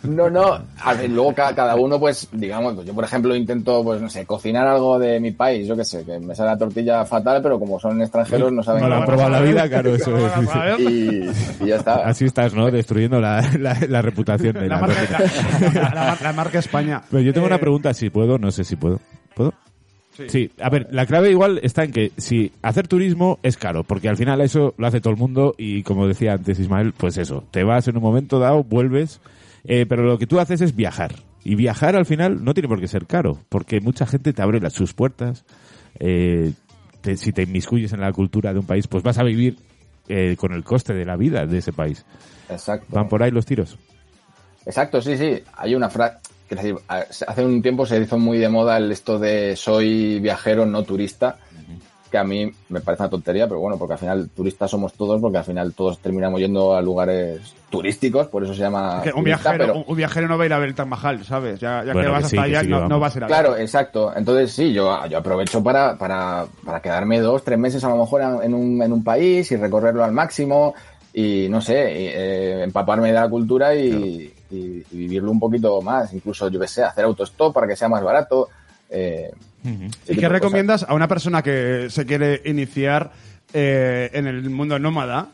no, 0.04 0.30
no, 0.30 0.58
A 0.82 0.94
ver, 0.94 1.10
luego 1.10 1.34
ca- 1.34 1.54
cada, 1.54 1.74
uno, 1.76 1.98
pues, 2.00 2.28
digamos, 2.32 2.74
pues 2.74 2.86
yo 2.86 2.94
por 2.94 3.04
ejemplo 3.04 3.34
intento, 3.36 3.82
pues, 3.84 4.00
no 4.00 4.08
sé, 4.08 4.24
cocinar 4.24 4.66
algo 4.66 4.98
de 4.98 5.20
mi 5.20 5.32
país, 5.32 5.66
yo 5.68 5.76
qué 5.76 5.84
sé, 5.84 6.04
que 6.04 6.18
me 6.18 6.34
sale 6.34 6.50
la 6.50 6.58
tortilla 6.58 7.04
fatal, 7.04 7.42
pero 7.42 7.58
como 7.58 7.78
son 7.78 8.00
extranjeros 8.00 8.50
no 8.52 8.62
saben 8.62 8.82
No 8.82 8.88
lo 8.88 8.94
han 8.96 9.04
probado 9.04 9.30
la 9.30 9.40
vida, 9.40 9.68
claro, 9.68 9.94
eso 9.94 10.16
es. 10.16 10.32
y, 10.80 11.28
y 11.64 11.66
ya 11.66 11.76
está. 11.76 11.96
Así 12.06 12.24
estás, 12.24 12.54
¿no? 12.54 12.70
Destruyendo 12.70 13.20
la, 13.20 13.42
la, 13.58 13.76
la 13.88 14.02
reputación 14.02 14.54
de 14.54 14.68
La 14.68 14.76
la, 14.76 14.80
marca, 14.80 15.02
la, 15.10 15.70
la- 15.72 15.80
la 15.94 16.04
mar- 16.04 16.22
la 16.22 16.32
marca 16.32 16.58
España. 16.58 17.02
Pero 17.10 17.22
yo 17.22 17.32
tengo 17.34 17.46
Eh, 17.46 17.50
una 17.50 17.58
pregunta, 17.58 17.92
si 17.92 18.08
puedo, 18.10 18.38
no 18.38 18.50
sé 18.50 18.64
si 18.64 18.76
puedo. 18.76 19.00
¿Puedo? 19.34 19.52
Sí. 20.28 20.50
a 20.60 20.70
ver, 20.70 20.86
la 20.92 21.06
clave 21.06 21.30
igual 21.30 21.58
está 21.62 21.82
en 21.84 21.90
que 21.92 22.12
si 22.16 22.52
hacer 22.62 22.86
turismo 22.88 23.38
es 23.42 23.56
caro, 23.56 23.82
porque 23.84 24.08
al 24.08 24.16
final 24.16 24.40
eso 24.40 24.74
lo 24.78 24.86
hace 24.86 25.00
todo 25.00 25.12
el 25.12 25.18
mundo 25.18 25.54
y 25.58 25.82
como 25.82 26.06
decía 26.06 26.34
antes 26.34 26.58
Ismael, 26.60 26.92
pues 26.96 27.16
eso, 27.18 27.44
te 27.50 27.64
vas 27.64 27.88
en 27.88 27.96
un 27.96 28.02
momento 28.02 28.38
dado, 28.38 28.62
vuelves, 28.62 29.20
eh, 29.64 29.86
pero 29.88 30.04
lo 30.04 30.16
que 30.18 30.26
tú 30.26 30.38
haces 30.38 30.60
es 30.60 30.76
viajar. 30.76 31.14
Y 31.42 31.56
viajar 31.56 31.96
al 31.96 32.06
final 32.06 32.42
no 32.44 32.54
tiene 32.54 32.68
por 32.68 32.80
qué 32.80 32.88
ser 32.88 33.06
caro, 33.06 33.38
porque 33.48 33.80
mucha 33.80 34.06
gente 34.06 34.32
te 34.32 34.40
abre 34.40 34.60
las, 34.60 34.72
sus 34.72 34.94
puertas, 34.94 35.44
eh, 35.98 36.52
te- 37.00 37.16
si 37.16 37.32
te 37.32 37.42
inmiscuyes 37.42 37.92
en 37.92 38.00
la 38.00 38.12
cultura 38.12 38.52
de 38.52 38.60
un 38.60 38.66
país, 38.66 38.86
pues 38.86 39.02
vas 39.02 39.18
a 39.18 39.24
vivir 39.24 39.56
eh, 40.08 40.36
con 40.38 40.52
el 40.52 40.62
coste 40.64 40.94
de 40.94 41.04
la 41.04 41.16
vida 41.16 41.44
de 41.46 41.58
ese 41.58 41.72
país. 41.72 42.04
Exacto. 42.48 42.86
¿Van 42.90 43.08
por 43.08 43.22
ahí 43.22 43.30
los 43.30 43.44
tiros? 43.46 43.78
Exacto, 44.66 45.00
sí, 45.02 45.16
sí. 45.16 45.42
Hay 45.56 45.74
una 45.74 45.90
frase. 45.90 46.18
Decir, 46.56 46.76
a- 46.88 47.04
hace 47.26 47.44
un 47.44 47.62
tiempo 47.62 47.86
se 47.86 48.00
hizo 48.00 48.18
muy 48.18 48.38
de 48.38 48.48
moda 48.48 48.76
el 48.76 48.90
esto 48.92 49.18
de 49.18 49.56
soy 49.56 50.20
viajero, 50.20 50.66
no 50.66 50.82
turista, 50.82 51.36
que 52.10 52.18
a 52.18 52.24
mí 52.24 52.48
me 52.68 52.80
parece 52.80 53.02
una 53.02 53.10
tontería, 53.10 53.48
pero 53.48 53.58
bueno, 53.58 53.76
porque 53.76 53.94
al 53.94 53.98
final 53.98 54.28
turistas 54.30 54.70
somos 54.70 54.92
todos, 54.92 55.20
porque 55.20 55.38
al 55.38 55.44
final 55.44 55.72
todos 55.74 55.98
terminamos 55.98 56.38
yendo 56.38 56.74
a 56.76 56.80
lugares 56.80 57.40
turísticos, 57.70 58.28
por 58.28 58.44
eso 58.44 58.54
se 58.54 58.60
llama. 58.60 59.00
que 59.02 59.08
un, 59.08 59.24
turista, 59.24 59.50
viajero, 59.50 59.72
pero- 59.74 59.84
un, 59.88 59.96
viajero 59.96 60.28
no 60.28 60.38
va 60.38 60.44
a 60.44 60.46
ir 60.46 60.52
a 60.52 60.58
ver 60.60 60.68
el 60.68 60.74
Taj 60.76 60.86
Mahal, 60.86 61.24
¿sabes? 61.24 61.58
Ya, 61.58 61.82
ya 61.84 61.92
Bueno, 61.92 62.10
que 62.10 62.12
vas 62.12 62.22
que 62.22 62.28
sí, 62.28 62.36
hasta 62.36 62.48
que 62.48 62.56
allá, 62.56 62.60
sí 62.60 62.88
no, 62.88 63.00
vas 63.00 63.16
a 63.16 63.18
ver. 63.20 63.26
Claro, 63.26 63.56
exacto. 63.56 64.12
Entonces 64.16 64.52
sí, 64.52 64.72
yo, 64.72 64.96
yo 65.08 65.18
aprovecho 65.18 65.60
para, 65.60 65.98
para, 65.98 66.46
para 66.64 66.80
quedarme 66.80 67.18
dos, 67.18 67.42
tres 67.42 67.58
meses 67.58 67.82
a 67.82 67.88
lo 67.88 67.96
mejor 67.96 68.22
en 68.44 68.54
un, 68.54 68.80
en 68.80 68.92
un 68.92 69.02
país 69.02 69.50
y 69.50 69.56
recorrerlo 69.56 70.04
al 70.04 70.12
máximo 70.12 70.72
y 71.12 71.48
no 71.48 71.60
sé, 71.60 71.74
y, 72.00 72.06
eh, 72.14 72.62
empaparme 72.62 73.08
de 73.08 73.14
la 73.14 73.28
cultura 73.28 73.74
y, 73.74 74.32
y- 74.54 74.84
y 74.90 74.96
vivirlo 74.96 75.30
un 75.30 75.40
poquito 75.40 75.80
más. 75.82 76.12
Incluso, 76.12 76.48
yo 76.48 76.60
qué 76.60 76.68
sé, 76.68 76.82
hacer 76.82 77.04
autostop 77.04 77.52
para 77.54 77.66
que 77.66 77.76
sea 77.76 77.88
más 77.88 78.02
barato. 78.02 78.48
Eh, 78.90 79.30
¿Y 79.64 79.88
qué 80.06 80.14
cosas. 80.16 80.32
recomiendas 80.32 80.82
a 80.88 80.94
una 80.94 81.08
persona 81.08 81.42
que 81.42 81.86
se 81.90 82.04
quiere 82.06 82.42
iniciar 82.44 83.10
eh, 83.52 84.10
en 84.12 84.26
el 84.26 84.48
mundo 84.50 84.78
nómada? 84.78 85.28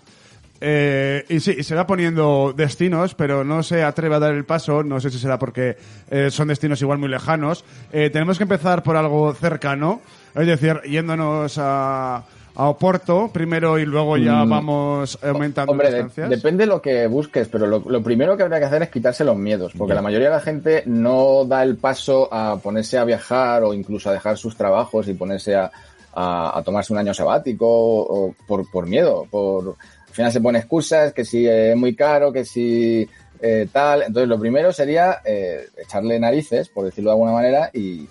Eh, 0.63 1.25
y 1.31 1.41
sí, 1.41 1.57
y 1.59 1.63
se 1.63 1.75
va 1.75 1.87
poniendo 1.87 2.53
destinos, 2.55 3.15
pero 3.15 3.45
no 3.45 3.63
se 3.63 3.83
atreve 3.83 4.17
a 4.17 4.19
dar 4.19 4.35
el 4.35 4.45
paso. 4.45 4.83
No 4.83 5.01
sé 5.01 5.11
si 5.11 5.19
será 5.19 5.39
porque 5.39 5.77
eh, 6.11 6.29
son 6.31 6.49
destinos 6.49 6.81
igual 6.83 6.99
muy 6.99 7.09
lejanos. 7.09 7.65
Eh, 7.93 8.11
tenemos 8.11 8.37
que 8.37 8.45
empezar 8.45 8.83
por 8.83 8.97
algo 8.97 9.33
cercano, 9.35 10.01
es 10.35 10.47
decir, 10.47 10.81
yéndonos 10.89 11.57
a, 11.59 12.25
a 12.55 12.69
Oporto 12.69 13.31
primero 13.33 13.79
y 13.79 13.87
luego 13.87 14.17
ya 14.17 14.45
Mm. 14.45 14.49
vamos 14.51 15.19
aumentando 15.23 15.73
Hombre, 15.73 15.91
de- 15.91 16.29
depende 16.29 16.65
de 16.65 16.67
lo 16.67 16.83
que 16.83 17.07
busques, 17.07 17.49
pero 17.49 17.67
lo, 17.67 17.79
lo 17.87 18.03
primero 18.03 18.37
que 18.37 18.43
habría 18.43 18.59
que 18.59 18.65
hacer 18.67 18.83
es 18.83 18.89
quitarse 18.91 19.25
los 19.25 19.37
miedos, 19.37 19.73
porque 19.79 19.95
la 19.95 20.03
mayoría 20.03 20.29
de 20.29 20.35
la 20.35 20.41
gente 20.41 20.83
no 20.87 21.45
da 21.45 21.63
el 21.63 21.77
paso 21.77 22.29
a 22.33 22.59
ponerse 22.63 22.99
a 22.99 23.05
viajar 23.05 23.63
o 23.63 23.73
incluso 23.73 24.11
a 24.11 24.13
dejar 24.13 24.37
sus 24.37 24.57
trabajos 24.57 25.09
y 25.09 25.15
ponerse 25.15 25.55
a, 25.55 25.71
a- 26.13 26.59
a 26.59 26.63
tomarse 26.63 26.93
un 26.93 26.99
año 26.99 27.15
sabático 27.15 27.67
o 27.69 28.35
por, 28.47 28.69
por 28.71 28.87
miedo. 28.87 29.27
Por, 29.31 29.77
al 30.09 30.15
final 30.15 30.33
se 30.33 30.41
pone 30.41 30.59
excusas, 30.59 31.13
que 31.13 31.25
si 31.25 31.47
es 31.47 31.77
muy 31.77 31.95
caro, 31.95 32.33
que 32.33 32.45
si 32.45 33.09
eh, 33.41 33.69
tal. 33.73 34.03
Entonces, 34.03 34.29
lo 34.29 34.39
primero 34.39 34.73
sería 34.73 35.21
eh, 35.25 35.69
echarle 35.79 36.19
narices, 36.19 36.69
por 36.69 36.85
decirlo 36.85 37.11
de 37.11 37.15
alguna 37.15 37.33
manera, 37.33 37.71
y, 37.73 38.07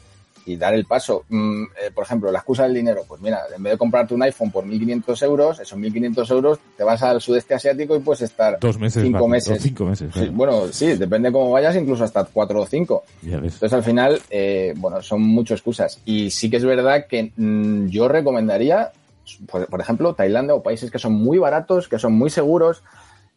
y 0.49 0.57
dar 0.57 0.73
el 0.73 0.85
paso. 0.85 1.23
Mm, 1.29 1.63
eh, 1.63 1.91
por 1.93 2.03
ejemplo, 2.03 2.31
la 2.31 2.39
excusa 2.39 2.63
del 2.63 2.73
dinero. 2.73 3.03
Pues 3.07 3.21
mira, 3.21 3.41
en 3.55 3.61
vez 3.61 3.73
de 3.73 3.77
comprarte 3.77 4.13
un 4.13 4.23
iPhone 4.23 4.51
por 4.51 4.65
1.500 4.65 5.23
euros, 5.23 5.59
esos 5.59 5.77
1.500 5.77 6.31
euros 6.31 6.59
te 6.75 6.83
vas 6.83 7.01
al 7.03 7.21
sudeste 7.21 7.53
asiático 7.53 7.95
y 7.95 7.99
puedes 7.99 8.21
estar 8.21 8.57
Dos 8.59 8.77
meses. 8.79 9.03
cinco 9.03 9.27
más, 9.27 9.29
meses. 9.47 9.61
cinco 9.61 9.85
meses. 9.85 10.11
Sí, 10.13 10.29
bueno, 10.29 10.67
sí, 10.71 10.93
depende 10.95 11.31
cómo 11.31 11.51
vayas, 11.51 11.75
incluso 11.75 12.03
hasta 12.03 12.23
cuatro 12.25 12.61
o 12.61 12.65
cinco. 12.65 13.03
Entonces, 13.23 13.73
al 13.73 13.83
final, 13.83 14.19
eh, 14.29 14.73
bueno, 14.77 15.01
son 15.01 15.21
muchas 15.21 15.57
excusas. 15.57 15.99
Y 16.05 16.31
sí 16.31 16.49
que 16.49 16.57
es 16.57 16.65
verdad 16.65 17.05
que 17.07 17.31
mm, 17.35 17.87
yo 17.87 18.07
recomendaría, 18.07 18.91
por, 19.49 19.67
por 19.67 19.81
ejemplo, 19.81 20.13
Tailandia 20.13 20.55
o 20.55 20.63
países 20.63 20.89
que 20.89 20.99
son 20.99 21.13
muy 21.13 21.37
baratos, 21.37 21.87
que 21.87 21.99
son 21.99 22.13
muy 22.13 22.29
seguros, 22.29 22.83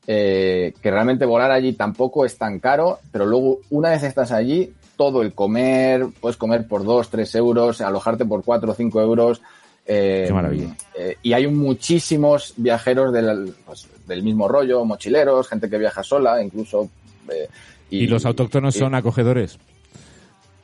eh, 0.06 0.72
que 0.82 0.90
realmente 0.90 1.24
volar 1.24 1.50
allí 1.52 1.74
tampoco 1.74 2.24
es 2.24 2.36
tan 2.36 2.58
caro, 2.58 2.98
pero 3.12 3.24
luego, 3.26 3.60
una 3.70 3.90
vez 3.90 4.02
estás 4.02 4.32
allí, 4.32 4.72
todo 5.02 5.22
el 5.22 5.32
comer, 5.32 6.06
puedes 6.20 6.36
comer 6.36 6.64
por 6.68 6.84
2, 6.84 7.08
3 7.10 7.34
euros, 7.34 7.80
alojarte 7.80 8.24
por 8.24 8.44
4 8.44 8.70
o 8.70 8.74
5 8.74 9.00
euros. 9.02 9.40
eh, 9.84 10.26
Qué 10.28 10.32
maravilla. 10.32 10.76
eh, 10.96 11.16
y 11.24 11.32
hay 11.32 11.48
muchísimos 11.48 12.54
viajeros 12.56 13.12
del, 13.12 13.52
pues, 13.66 13.88
del 14.06 14.22
mismo 14.22 14.46
rollo, 14.46 14.84
mochileros, 14.84 15.48
gente 15.48 15.68
que 15.68 15.76
viaja 15.78 16.04
sola, 16.04 16.40
incluso. 16.40 16.88
eh, 17.28 17.48
¿Y, 17.90 18.06
los 18.06 18.24
autóctonos 18.24 18.76
y- 18.76 18.78
son 18.78 18.94
acogedores? 18.94 19.58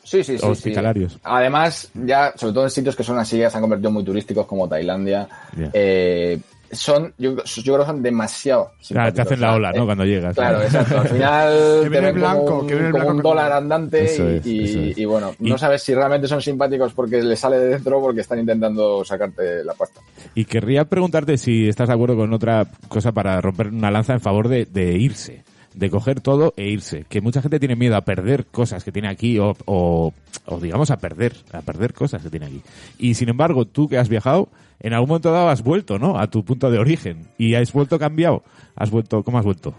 Sí, 0.05 0.23
sí, 0.23 0.39
sí. 0.39 0.47
hospitalarios. 0.47 1.15
sí. 1.15 1.19
Además, 1.25 1.91
ya, 1.95 2.33
sobre 2.37 2.55
todo 2.55 2.65
en 2.65 2.71
sitios 2.71 2.95
que 2.95 3.03
son 3.03 3.19
así, 3.19 3.39
ya 3.39 3.51
se 3.51 3.57
han 3.57 3.63
convertido 3.63 3.91
muy 3.91 4.05
turísticos 4.05 4.47
como 4.47 4.69
Tailandia, 4.69 5.29
Ya. 5.57 5.69
eh, 5.73 6.39
son, 6.73 7.13
yo, 7.19 7.37
yo 7.45 7.63
creo 7.75 7.79
que 7.81 7.85
son 7.87 8.03
demasiado. 8.03 8.73
Claro, 8.89 9.13
te 9.13 9.23
hacen 9.23 9.41
la 9.41 9.55
ola, 9.55 9.71
Eh, 9.71 9.79
¿no? 9.79 9.85
Cuando 9.87 10.05
llegas. 10.05 10.35
Claro, 10.35 10.63
exacto. 10.63 11.01
Al 11.01 11.09
final 11.09 11.53
Que 11.53 11.83
te 11.85 11.89
viene 11.89 12.07
ven 12.09 12.15
blanco, 12.17 12.45
como 12.45 12.61
un, 12.61 12.67
que 12.67 12.75
como 12.77 12.89
blanco 12.91 13.09
un 13.09 13.15
con- 13.17 13.23
dólar 13.23 13.53
andante 13.53 14.05
es, 14.05 14.47
y, 14.47 14.91
es. 14.91 14.99
y 14.99 15.05
bueno, 15.05 15.33
Y- 15.41 15.49
no 15.51 15.59
sabes 15.59 15.83
si 15.83 15.95
realmente 15.95 16.27
son 16.29 16.41
simpáticos 16.43 16.93
porque 16.93 17.23
les 17.23 17.39
sale 17.39 17.59
de 17.59 17.69
dentro 17.69 17.99
o 17.99 18.03
porque 18.03 18.21
están 18.21 18.39
intentando 18.39 19.05
sacarte 19.05 19.65
la 19.65 19.75
pasta. 19.75 20.01
Y 20.35 20.45
querría 20.45 20.85
preguntarte 20.85 21.37
si 21.39 21.69
estás 21.69 21.89
de 21.89 21.95
acuerdo 21.95 22.17
con 22.17 22.33
otra 22.33 22.67
cosa 22.89 23.13
para 23.13 23.41
romper 23.41 23.69
una 23.69 23.91
lanza 23.91 24.13
en 24.13 24.21
favor 24.21 24.49
de, 24.49 24.67
de 24.67 24.93
irse, 24.99 25.45
de 25.79 25.91
coger 25.91 26.21
todo 26.21 26.53
e 26.57 26.69
irse. 26.69 27.05
Que 27.09 27.21
mucha 27.21 27.41
gente 27.41 27.59
tiene 27.59 27.77
miedo 27.77 27.97
a 27.97 28.03
perder 28.03 28.47
cosas 28.47 28.83
que 28.83 28.93
tiene 28.93 29.09
aquí 29.09 29.39
o, 29.39 29.57
o, 29.65 30.13
o, 30.47 30.61
digamos 30.61 30.91
a 30.91 30.97
perder, 30.97 31.35
a 31.53 31.63
perder 31.63 31.95
cosas 31.95 32.23
que 32.23 32.31
tiene 32.31 32.47
aquí. 32.47 32.63
Y 32.99 33.15
sin 33.15 33.29
embargo, 33.29 33.65
tú 33.65 33.89
que 33.89 33.99
has 33.99 34.09
viajado, 34.09 34.49
en 34.81 34.93
algún 34.93 35.09
momento 35.09 35.31
dado 35.31 35.49
has 35.49 35.63
vuelto, 35.63 35.99
¿no? 35.99 36.19
A 36.19 36.27
tu 36.27 36.45
punto 36.45 36.71
de 36.71 36.79
origen. 36.79 37.29
Y 37.39 37.55
has 37.55 37.73
vuelto 37.73 37.99
cambiado. 37.99 38.43
Has 38.75 38.91
vuelto, 38.91 39.23
¿cómo 39.23 39.39
has 39.39 39.45
vuelto? 39.45 39.75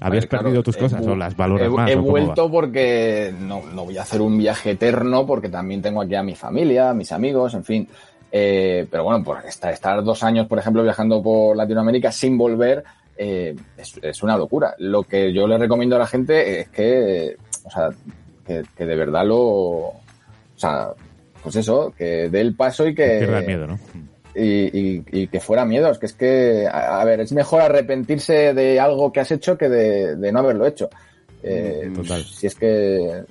¿Habías 0.00 0.24
ver, 0.24 0.28
claro, 0.28 0.44
perdido 0.46 0.62
tus 0.64 0.76
cosas 0.76 1.06
o 1.06 1.14
las 1.14 1.36
valoras 1.36 1.68
he, 1.68 1.70
más? 1.70 1.90
He 1.90 1.94
vuelto 1.94 2.50
porque 2.50 3.32
no, 3.38 3.62
no 3.72 3.84
voy 3.84 3.96
a 3.96 4.02
hacer 4.02 4.20
un 4.20 4.36
viaje 4.36 4.72
eterno 4.72 5.24
porque 5.24 5.48
también 5.48 5.82
tengo 5.82 6.02
aquí 6.02 6.16
a 6.16 6.22
mi 6.24 6.34
familia, 6.34 6.90
a 6.90 6.94
mis 6.94 7.12
amigos, 7.12 7.54
en 7.54 7.64
fin. 7.64 7.88
Eh, 8.32 8.88
pero 8.90 9.04
bueno, 9.04 9.22
por 9.22 9.44
estar, 9.46 9.72
estar 9.72 10.02
dos 10.02 10.24
años, 10.24 10.48
por 10.48 10.58
ejemplo, 10.58 10.82
viajando 10.82 11.22
por 11.22 11.56
Latinoamérica 11.56 12.10
sin 12.10 12.36
volver 12.36 12.82
eh, 13.16 13.54
es, 13.76 13.98
es 14.02 14.22
una 14.22 14.36
locura. 14.36 14.74
Lo 14.78 15.02
que 15.04 15.32
yo 15.32 15.46
le 15.46 15.58
recomiendo 15.58 15.96
a 15.96 16.00
la 16.00 16.06
gente 16.06 16.60
es 16.60 16.68
que, 16.68 17.36
o 17.64 17.70
sea, 17.70 17.90
que, 18.46 18.62
que 18.76 18.84
de 18.86 18.96
verdad 18.96 19.24
lo, 19.26 19.38
o 19.40 20.00
sea, 20.56 20.88
pues 21.42 21.56
eso, 21.56 21.92
que 21.96 22.28
dé 22.30 22.40
el 22.40 22.54
paso 22.54 22.86
y 22.86 22.94
que 22.94 23.18
Pierda 23.18 23.38
el 23.40 23.46
miedo, 23.46 23.66
¿no? 23.66 23.78
y, 24.34 24.78
y- 24.96 25.04
y 25.12 25.26
que 25.28 25.40
fuera 25.40 25.64
miedos, 25.64 25.98
que 25.98 26.06
es 26.06 26.12
que, 26.14 26.66
a, 26.66 27.00
a 27.00 27.04
ver, 27.04 27.20
es 27.20 27.32
mejor 27.32 27.62
arrepentirse 27.62 28.52
de 28.54 28.80
algo 28.80 29.12
que 29.12 29.20
has 29.20 29.30
hecho 29.30 29.56
que 29.56 29.68
de, 29.68 30.16
de 30.16 30.32
no 30.32 30.40
haberlo 30.40 30.66
hecho. 30.66 30.88
Eh, 31.42 31.92
Total. 31.94 32.24
Si 32.24 32.46
es 32.46 32.54
que, 32.54 33.22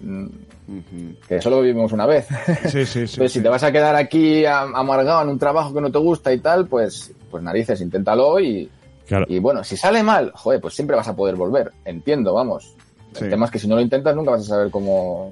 que 1.27 1.41
solo 1.41 1.61
vivimos 1.61 1.91
una 1.91 2.05
vez. 2.05 2.27
Sí, 2.67 2.85
sí, 2.85 2.85
sí. 2.85 2.99
Entonces, 3.15 3.31
si 3.33 3.41
te 3.41 3.49
vas 3.49 3.63
a 3.63 3.71
quedar 3.71 3.95
aquí 3.95 4.45
am- 4.45 4.75
amargado 4.75 5.23
en 5.23 5.29
un 5.29 5.39
trabajo 5.39 5.73
que 5.73 5.81
no 5.81 5.91
te 5.91 5.97
gusta 5.97 6.31
y 6.33 6.39
tal, 6.39 6.67
pues, 6.67 7.11
pues 7.29 7.43
narices, 7.43 7.81
inténtalo 7.81 8.39
y, 8.39 8.69
Claro. 9.07 9.25
y 9.27 9.37
bueno, 9.39 9.63
si 9.63 9.75
sale 9.77 10.01
mal, 10.01 10.31
joder, 10.33 10.61
pues 10.61 10.73
siempre 10.75 10.95
vas 10.95 11.07
a 11.07 11.15
poder 11.15 11.35
volver. 11.35 11.71
Entiendo, 11.85 12.33
vamos. 12.33 12.75
Sí. 13.13 13.25
El 13.25 13.29
tema 13.31 13.45
es 13.45 13.51
que 13.51 13.59
si 13.59 13.67
no 13.67 13.75
lo 13.75 13.81
intentas 13.81 14.15
nunca 14.15 14.31
vas 14.31 14.41
a 14.41 14.45
saber 14.55 14.71
cómo... 14.71 15.31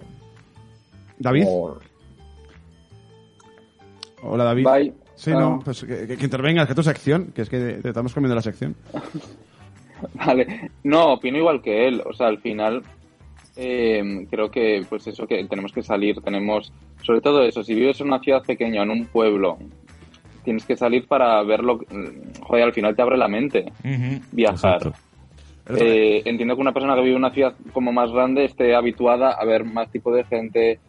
David. 1.18 1.46
cómo- 1.46 1.78
Hola, 4.24 4.44
David. 4.44 4.66
Bye. 4.66 4.94
Sí, 5.16 5.32
Ah. 5.32 5.40
no, 5.40 5.60
pues 5.64 5.84
que, 5.84 6.08
que- 6.08 6.18
que 6.18 6.24
intervengas, 6.26 6.68
que 6.68 6.76
tu 6.76 6.84
sección, 6.84 7.32
que 7.34 7.44
es 7.44 7.50
que 7.50 7.58
te 7.82 7.88
estamos 7.90 8.14
comiendo 8.14 8.36
la 8.36 8.42
sección. 8.42 8.76
Vale, 10.16 10.72
no, 10.84 11.14
opino 11.14 11.38
igual 11.38 11.62
que 11.62 11.88
él. 11.88 12.02
O 12.06 12.14
sea, 12.14 12.28
al 12.28 12.40
final 12.40 12.82
eh, 13.56 14.26
creo 14.30 14.50
que, 14.50 14.84
pues 14.90 15.06
eso, 15.08 15.28
que 15.28 15.44
tenemos 15.46 15.72
que 15.72 15.84
salir. 15.84 16.20
Tenemos, 16.22 16.72
sobre 17.04 17.22
todo 17.22 17.44
eso, 17.44 17.64
si 17.64 17.76
vives 17.76 18.02
en 18.02 18.08
una 18.08 18.20
ciudad 18.20 18.44
pequeña, 18.44 18.82
en 18.84 18.90
un 18.92 19.06
pueblo, 19.06 19.58
tienes 20.44 20.66
que 20.66 20.76
salir 20.76 21.08
para 21.08 21.42
verlo. 21.44 21.78
mm, 21.78 22.42
Joder, 22.42 22.64
al 22.64 22.74
final 22.74 22.96
te 22.96 23.02
abre 23.02 23.18
la 23.18 23.28
mente 23.28 23.72
viajar. 24.32 24.94
Eh, 25.78 26.24
entiendo 26.26 26.56
que 26.56 26.62
una 26.62 26.74
persona 26.74 26.96
que 26.96 27.02
vive 27.02 27.16
en 27.16 27.24
una 27.24 27.34
ciudad 27.34 27.54
como 27.72 27.92
más 27.94 28.12
grande 28.12 28.46
esté 28.46 28.76
habituada 28.76 29.32
a 29.32 29.46
ver 29.46 29.64
más 29.64 29.90
tipo 29.92 30.14
de 30.14 30.24
gente, 30.26 30.80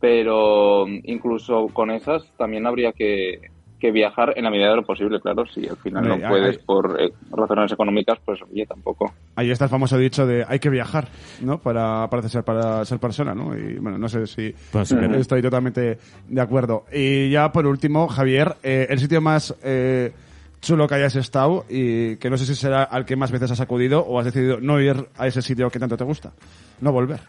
pero 0.00 0.86
mm, 0.86 1.00
incluso 1.04 1.68
con 1.68 1.90
esas 1.90 2.24
también 2.36 2.66
habría 2.66 2.92
que, 2.92 3.40
que 3.78 3.90
viajar 3.92 4.32
en 4.36 4.44
la 4.44 4.50
medida 4.50 4.70
de 4.70 4.76
lo 4.76 4.84
posible, 4.84 5.20
claro. 5.20 5.46
Si 5.46 5.66
al 5.68 5.76
final 5.76 6.06
no 6.06 6.18
puedes 6.28 6.56
hay- 6.58 6.64
por 6.64 7.00
eh, 7.00 7.12
razones 7.30 7.70
económicas, 7.72 8.18
pues 8.24 8.40
oye, 8.50 8.66
tampoco. 8.66 9.12
Ahí 9.36 9.50
está 9.50 9.64
el 9.64 9.70
famoso 9.70 9.96
dicho 9.96 10.26
de 10.26 10.44
hay 10.48 10.58
que 10.58 10.68
viajar, 10.70 11.08
¿no? 11.40 11.58
Para, 11.58 12.08
para, 12.10 12.28
ser, 12.28 12.42
para 12.44 12.84
ser 12.84 12.98
persona, 12.98 13.34
¿no? 13.34 13.56
Y 13.56 13.78
bueno, 13.78 13.98
no 13.98 14.08
sé 14.08 14.26
si 14.26 14.54
Pues 14.72 14.90
eh, 14.92 15.08
estoy 15.18 15.40
totalmente 15.42 15.98
de 16.28 16.40
acuerdo. 16.40 16.84
Y 16.92 17.30
ya 17.30 17.52
por 17.52 17.66
último, 17.66 18.08
Javier, 18.08 18.56
eh, 18.62 18.86
el 18.90 18.98
sitio 18.98 19.20
más 19.20 19.54
eh, 19.62 20.12
chulo 20.60 20.88
que 20.88 20.96
hayas 20.96 21.14
estado 21.14 21.64
y 21.68 22.16
que 22.16 22.28
no 22.30 22.36
sé 22.36 22.44
si 22.46 22.54
será 22.56 22.82
al 22.82 23.04
que 23.04 23.14
más 23.14 23.30
veces 23.30 23.50
has 23.52 23.60
acudido 23.60 24.00
o 24.04 24.18
has 24.18 24.24
decidido 24.24 24.58
no 24.60 24.80
ir 24.80 25.06
a 25.16 25.26
ese 25.28 25.40
sitio 25.40 25.70
que 25.70 25.78
tanto 25.78 25.96
te 25.96 26.02
gusta, 26.04 26.32
no 26.80 26.90
volver. 26.90 27.20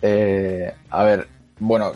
Eh, 0.00 0.72
a 0.90 1.04
ver, 1.04 1.26
bueno, 1.58 1.92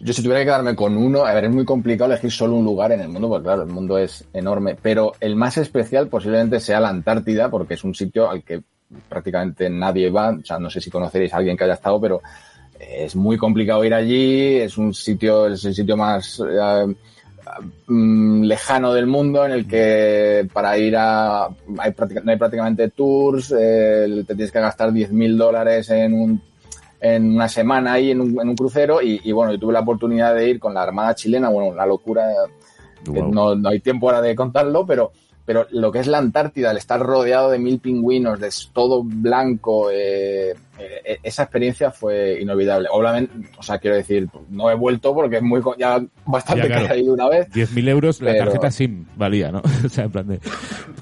yo 0.00 0.12
si 0.14 0.22
tuviera 0.22 0.40
que 0.40 0.46
quedarme 0.46 0.74
con 0.74 0.96
uno, 0.96 1.26
a 1.26 1.34
ver, 1.34 1.44
es 1.44 1.50
muy 1.50 1.64
complicado 1.64 2.10
elegir 2.10 2.30
solo 2.30 2.54
un 2.54 2.64
lugar 2.64 2.92
en 2.92 3.00
el 3.00 3.08
mundo, 3.08 3.28
porque 3.28 3.44
claro, 3.44 3.62
el 3.62 3.68
mundo 3.68 3.98
es 3.98 4.24
enorme, 4.32 4.76
pero 4.80 5.12
el 5.20 5.36
más 5.36 5.58
especial 5.58 6.08
posiblemente 6.08 6.58
sea 6.58 6.80
la 6.80 6.88
Antártida, 6.88 7.50
porque 7.50 7.74
es 7.74 7.84
un 7.84 7.94
sitio 7.94 8.30
al 8.30 8.42
que 8.42 8.62
prácticamente 9.08 9.68
nadie 9.68 10.10
va, 10.10 10.30
o 10.30 10.44
sea, 10.44 10.58
no 10.58 10.70
sé 10.70 10.80
si 10.80 10.90
conoceréis 10.90 11.34
a 11.34 11.36
alguien 11.36 11.56
que 11.56 11.64
haya 11.64 11.74
estado, 11.74 12.00
pero 12.00 12.22
es 12.78 13.14
muy 13.14 13.36
complicado 13.36 13.84
ir 13.84 13.92
allí, 13.92 14.56
es 14.56 14.78
un 14.78 14.94
sitio, 14.94 15.46
es 15.46 15.64
el 15.66 15.74
sitio 15.74 15.98
más 15.98 16.42
eh, 16.48 16.94
mm, 17.86 18.42
lejano 18.44 18.94
del 18.94 19.06
mundo 19.06 19.44
en 19.44 19.52
el 19.52 19.68
que 19.68 20.48
para 20.50 20.78
ir 20.78 20.96
a 20.96 21.44
hay 21.46 21.94
no 22.24 22.30
hay 22.32 22.36
prácticamente 22.38 22.88
tours, 22.88 23.54
eh, 23.58 24.24
te 24.26 24.34
tienes 24.34 24.50
que 24.50 24.60
gastar 24.60 24.90
10.000 24.92 25.36
dólares 25.36 25.90
en 25.90 26.14
un 26.14 26.49
en 27.00 27.34
una 27.34 27.48
semana 27.48 27.94
ahí 27.94 28.10
en 28.10 28.20
un, 28.20 28.40
en 28.40 28.48
un 28.48 28.56
crucero 28.56 29.00
y, 29.02 29.20
y, 29.24 29.32
bueno, 29.32 29.52
yo 29.52 29.58
tuve 29.58 29.72
la 29.72 29.80
oportunidad 29.80 30.34
de 30.34 30.48
ir 30.50 30.60
con 30.60 30.74
la 30.74 30.82
Armada 30.82 31.14
chilena, 31.14 31.48
bueno, 31.48 31.70
una 31.70 31.86
locura, 31.86 32.26
Wow. 33.06 33.32
no, 33.32 33.54
no 33.54 33.68
hay 33.70 33.80
tiempo 33.80 34.08
ahora 34.08 34.20
de 34.20 34.34
contarlo, 34.36 34.84
pero, 34.84 35.12
pero 35.46 35.66
lo 35.70 35.90
que 35.90 36.00
es 36.00 36.06
la 36.06 36.18
Antártida, 36.18 36.70
el 36.70 36.76
estar 36.76 37.00
rodeado 37.00 37.50
de 37.50 37.58
mil 37.58 37.80
pingüinos, 37.80 38.38
de 38.38 38.50
todo 38.74 39.02
blanco, 39.02 39.88
eh, 39.90 40.54
eh, 41.04 41.18
esa 41.22 41.42
experiencia 41.44 41.90
fue 41.90 42.40
inolvidable. 42.40 42.88
Obviamente, 42.90 43.32
o 43.58 43.62
sea, 43.62 43.78
quiero 43.78 43.96
decir, 43.96 44.28
no 44.50 44.70
he 44.70 44.74
vuelto 44.74 45.14
porque 45.14 45.36
es 45.36 45.42
muy, 45.42 45.60
ya 45.78 46.00
bastante 46.26 46.68
Ya, 46.68 46.86
claro. 46.86 47.12
una 47.12 47.28
vez. 47.28 47.48
10.000 47.50 47.88
euros 47.88 48.20
la 48.20 48.32
Pero- 48.32 48.44
tarjeta 48.44 48.70
SIM 48.70 49.04
valía, 49.16 49.50
¿no? 49.50 49.60
o 49.84 49.88
sea, 49.88 50.04
en 50.04 50.10
plan 50.10 50.26
de... 50.28 50.40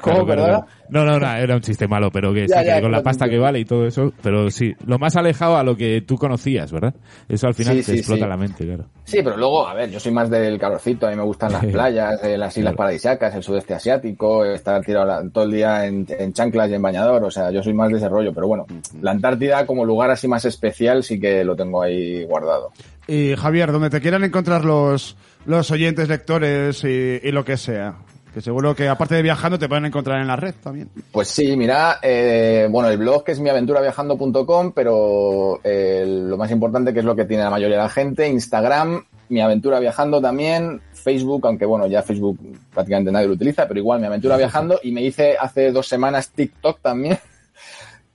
¿Cómo, 0.00 0.24
perdona? 0.26 0.64
No, 0.90 1.04
no, 1.04 1.18
no, 1.18 1.32
era 1.36 1.54
un 1.56 1.60
chiste 1.60 1.86
malo, 1.86 2.10
pero 2.10 2.32
que, 2.32 2.46
Ya, 2.46 2.60
sí, 2.60 2.66
ya, 2.66 2.76
que 2.76 2.82
con 2.82 2.92
la 2.92 3.02
pasta 3.02 3.28
que 3.28 3.38
vale 3.38 3.58
y 3.60 3.64
todo 3.64 3.86
eso, 3.86 4.12
pero 4.22 4.50
sí, 4.50 4.72
lo 4.86 4.98
más 4.98 5.16
alejado 5.16 5.56
a 5.56 5.62
lo 5.62 5.76
que 5.76 6.02
tú 6.06 6.16
conocías, 6.16 6.70
¿verdad? 6.72 6.94
Eso 7.28 7.46
al 7.46 7.54
final 7.54 7.74
Sí, 7.76 7.82
te 7.82 7.92
sí, 7.92 7.98
explota 7.98 8.26
la 8.26 8.36
mente, 8.36 8.64
claro. 8.64 8.86
Sí, 9.04 9.18
pero 9.22 9.36
luego, 9.36 9.66
a 9.66 9.74
ver, 9.74 9.90
yo 9.90 10.00
soy 10.00 10.12
más 10.12 10.30
del 10.30 10.58
calorcito, 10.58 11.06
a 11.06 11.10
mí 11.10 11.16
me 11.16 11.22
gustan 11.24 11.52
las 11.52 11.64
playas, 11.72 12.22
eh, 12.24 12.38
las 12.38 12.56
islas 12.56 12.70
Claro. 12.72 12.76
paradisíacas, 12.76 13.34
el 13.34 13.42
sudeste 13.42 13.74
asiático, 13.74 14.44
estar 14.44 14.82
tirado 14.82 15.04
la- 15.06 15.28
todo 15.30 15.44
el 15.44 15.52
día 15.52 15.84
en, 15.86 16.06
en 16.08 16.32
chanclas 16.32 16.70
y 16.70 16.74
en 16.74 16.82
bañador, 16.82 17.22
o 17.24 17.30
sea, 17.30 17.50
yo 17.50 17.62
soy 17.62 17.74
más 17.74 17.90
de 17.90 17.98
ese 17.98 18.08
rollo, 18.08 18.32
pero 18.32 18.46
bueno, 18.46 18.66
la 19.02 19.10
Antártida 19.10 19.66
como 19.68 19.84
lugar 19.84 20.10
así 20.10 20.26
más 20.26 20.44
especial 20.44 21.04
sí 21.04 21.20
que 21.20 21.44
lo 21.44 21.54
tengo 21.54 21.80
ahí 21.80 22.24
guardado. 22.24 22.72
Y 23.06 23.36
Javier, 23.36 23.70
donde 23.70 23.90
te 23.90 24.00
quieran 24.00 24.24
encontrar 24.24 24.64
los, 24.64 25.16
los 25.46 25.70
oyentes, 25.70 26.08
lectores 26.08 26.82
y, 26.82 27.20
y 27.22 27.30
lo 27.30 27.44
que 27.44 27.56
sea. 27.56 27.98
Que 28.32 28.40
seguro 28.42 28.74
que 28.74 28.88
aparte 28.88 29.14
de 29.14 29.22
viajando 29.22 29.58
te 29.58 29.68
pueden 29.68 29.86
encontrar 29.86 30.20
en 30.20 30.26
la 30.26 30.36
red 30.36 30.54
también. 30.62 30.90
Pues 31.12 31.28
sí, 31.28 31.56
mira, 31.56 31.98
eh, 32.02 32.68
bueno, 32.70 32.90
el 32.90 32.98
blog 32.98 33.24
que 33.24 33.32
es 33.32 33.40
miaventuraviajando.com, 33.40 34.72
pero 34.72 35.60
eh, 35.64 36.04
lo 36.06 36.36
más 36.36 36.50
importante 36.50 36.92
que 36.92 36.98
es 36.98 37.04
lo 37.04 37.16
que 37.16 37.24
tiene 37.24 37.44
la 37.44 37.50
mayoría 37.50 37.76
de 37.76 37.82
la 37.84 37.88
gente, 37.88 38.28
Instagram, 38.28 39.04
mi 39.30 39.40
aventura 39.40 39.80
viajando 39.80 40.20
también, 40.20 40.80
Facebook, 40.92 41.46
aunque 41.46 41.64
bueno, 41.64 41.86
ya 41.86 42.02
Facebook 42.02 42.38
prácticamente 42.72 43.10
nadie 43.10 43.28
lo 43.28 43.34
utiliza, 43.34 43.66
pero 43.66 43.80
igual 43.80 44.00
mi 44.00 44.06
aventura 44.06 44.36
viajando 44.36 44.78
y 44.82 44.92
me 44.92 45.02
hice 45.02 45.36
hace 45.38 45.72
dos 45.72 45.88
semanas 45.88 46.30
TikTok 46.30 46.80
también. 46.80 47.18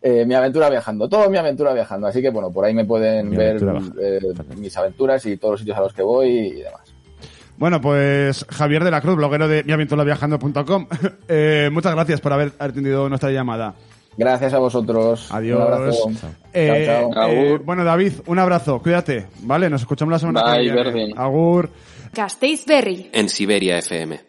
Eh, 0.03 0.25
mi 0.25 0.35
aventura 0.35 0.69
viajando, 0.69 1.07
todo 1.07 1.29
mi 1.29 1.37
aventura 1.37 1.73
viajando. 1.73 2.07
Así 2.07 2.21
que 2.21 2.29
bueno, 2.29 2.51
por 2.51 2.65
ahí 2.65 2.73
me 2.73 2.85
pueden 2.85 3.29
Mi 3.29 3.37
ver 3.37 3.57
eh, 4.01 4.19
mis 4.57 4.75
aventuras 4.77 5.25
y 5.25 5.37
todos 5.37 5.53
los 5.53 5.59
sitios 5.61 5.77
a 5.77 5.81
los 5.81 5.93
que 5.93 6.03
voy 6.03 6.29
y 6.29 6.61
demás. 6.61 6.93
Bueno, 7.57 7.79
pues 7.79 8.45
Javier 8.49 8.83
de 8.83 8.91
la 8.91 8.99
Cruz, 8.99 9.15
bloguero 9.15 9.47
de 9.47 9.63
miaventuraviajando.com. 9.63 10.87
eh, 11.27 11.69
muchas 11.71 11.93
gracias 11.93 12.19
por 12.19 12.33
haber 12.33 12.51
atendido 12.59 13.07
nuestra 13.07 13.31
llamada. 13.31 13.73
Gracias 14.17 14.53
a 14.53 14.59
vosotros. 14.59 15.27
Adiós. 15.31 15.57
Un 15.59 15.73
abrazo. 15.73 16.11
Eh, 16.53 16.83
Chao, 16.85 17.11
chao. 17.13 17.29
eh, 17.29 17.45
Agur. 17.47 17.63
bueno, 17.63 17.83
David, 17.83 18.13
un 18.27 18.39
abrazo. 18.39 18.79
Cuídate. 18.79 19.27
Vale, 19.41 19.69
nos 19.69 19.81
escuchamos 19.81 20.11
la 20.11 20.19
semana 20.19 20.43
Bye, 20.43 20.53
que 20.57 20.61
viene. 20.61 20.83
Berdin. 20.83 21.17
Agur. 21.17 21.69
Berri. 22.67 23.09
En 23.11 23.29
Siberia 23.29 23.77
FM. 23.79 24.19